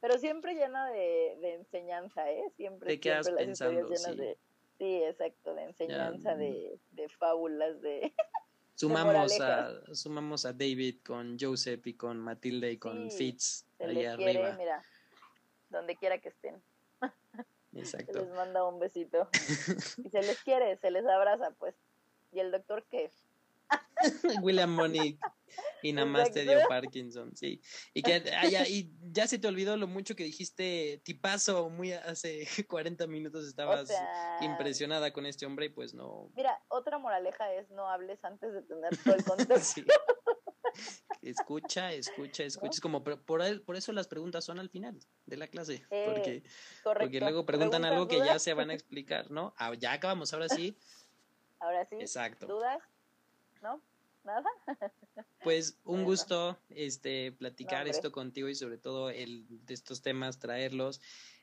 [0.00, 2.42] Pero siempre llena de, de enseñanza, ¿eh?
[2.56, 2.88] Siempre.
[2.88, 4.16] Te quedas pensando, sí.
[4.16, 4.38] De,
[4.78, 8.12] sí, exacto, de enseñanza, de, de fábulas, de...
[8.74, 14.56] Sumamos a, sumamos a David con Joseph y con Matilde y con Fitz ahí arriba.
[14.58, 14.82] mira,
[15.68, 16.60] donde quiera que estén.
[17.74, 18.12] Exacto.
[18.12, 19.28] Se les manda un besito.
[20.04, 21.74] y se les quiere, se les abraza, pues.
[22.32, 23.10] ¿Y el doctor qué?
[24.42, 25.18] William Monique
[25.82, 27.60] y nada más te dio Parkinson, sí.
[27.92, 31.92] Y que ah, ya, y ya se te olvidó lo mucho que dijiste tipazo muy
[31.92, 33.90] hace 40 minutos estabas
[34.40, 36.30] impresionada con este hombre y pues no.
[36.34, 39.82] Mira, otra moraleja es no hables antes de tener todo el contexto.
[41.22, 42.70] Escucha, escucha, escucha.
[42.70, 45.84] Es como por, por, eso las preguntas son al final de la clase.
[45.88, 46.42] porque,
[46.82, 49.54] porque luego preguntan algo que ya se van a explicar, ¿no?
[49.56, 50.76] Ah, ya acabamos, ahora sí.
[51.60, 51.96] Ahora sí.
[52.00, 52.46] Exacto.
[52.46, 52.82] ¿Dudas?
[53.62, 53.80] ¿No?
[54.24, 54.48] ¿Nada?
[55.42, 61.00] Pues un gusto este platicar esto contigo y sobre todo el de estos temas traerlos.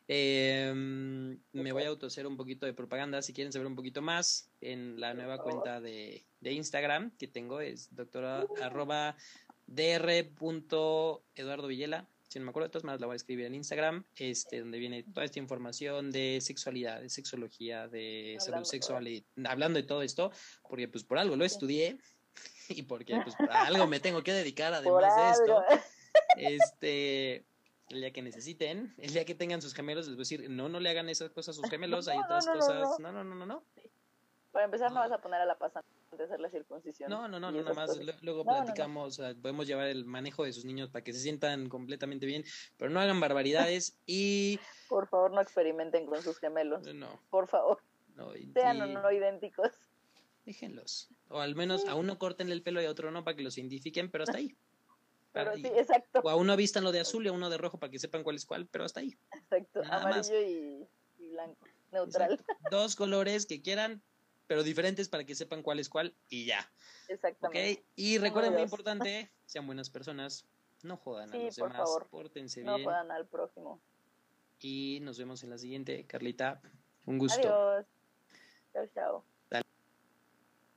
[0.08, 4.50] Em, me voy a autohacer un poquito de propaganda si quieren saber un poquito más
[4.60, 8.64] en la nueva cuenta de, de Instagram que tengo es doctora uh.
[8.64, 9.16] arroba
[9.70, 14.06] dr.eduardo Villela si no me acuerdo de todas maneras la voy a escribir en Instagram,
[14.16, 19.80] este, donde viene toda esta información de sexualidad, de sexología, de salud sexual y hablando
[19.80, 20.32] de todo esto,
[20.68, 21.98] porque pues por algo lo estudié
[22.70, 25.64] y porque pues algo me tengo que dedicar además de esto.
[26.38, 27.46] Este,
[27.90, 30.70] el día que necesiten, el día que tengan sus gemelos, les voy a decir, no,
[30.70, 33.46] no le hagan esas cosas a sus gemelos, hay otras cosas, no, no, no, no,
[33.46, 33.64] no.
[34.52, 35.88] Para empezar, no vas a poner a la pasante
[36.18, 37.10] de hacer la circuncisión.
[37.10, 38.00] No, no, no, nada más.
[38.22, 42.44] Luego platicamos, podemos llevar el manejo de sus niños para que se sientan completamente bien,
[42.78, 44.60] pero no hagan barbaridades y.
[44.88, 46.94] Por favor, no experimenten con sus gemelos.
[46.94, 47.22] No.
[47.30, 47.80] Por favor.
[48.54, 49.72] Sean o no idénticos.
[50.46, 51.10] Déjenlos.
[51.30, 53.58] O al menos a uno corten el pelo y a otro no para que los
[53.58, 54.56] identifiquen, pero hasta ahí.
[55.32, 56.22] Pero sí, exacto.
[56.24, 58.24] O a uno vistan lo de azul y a uno de rojo para que sepan
[58.24, 59.16] cuál es cuál, pero hasta ahí.
[59.32, 60.88] Exacto, amarillo y,
[61.20, 62.44] blanco, neutral.
[62.72, 64.02] Dos colores que quieran,
[64.50, 66.68] pero diferentes para que sepan cuál es cuál y ya.
[67.08, 67.86] Exactamente.
[67.96, 70.48] Y recuerden, muy importante, sean buenas personas,
[70.82, 72.08] no jodan a los demás, favor.
[72.10, 72.82] pórtense bien.
[72.82, 73.80] No jodan al próximo.
[74.60, 76.64] Y nos vemos en la siguiente, Carlita.
[77.06, 77.48] Un gusto.
[77.48, 77.86] Adiós.
[78.74, 79.26] Chao, chao.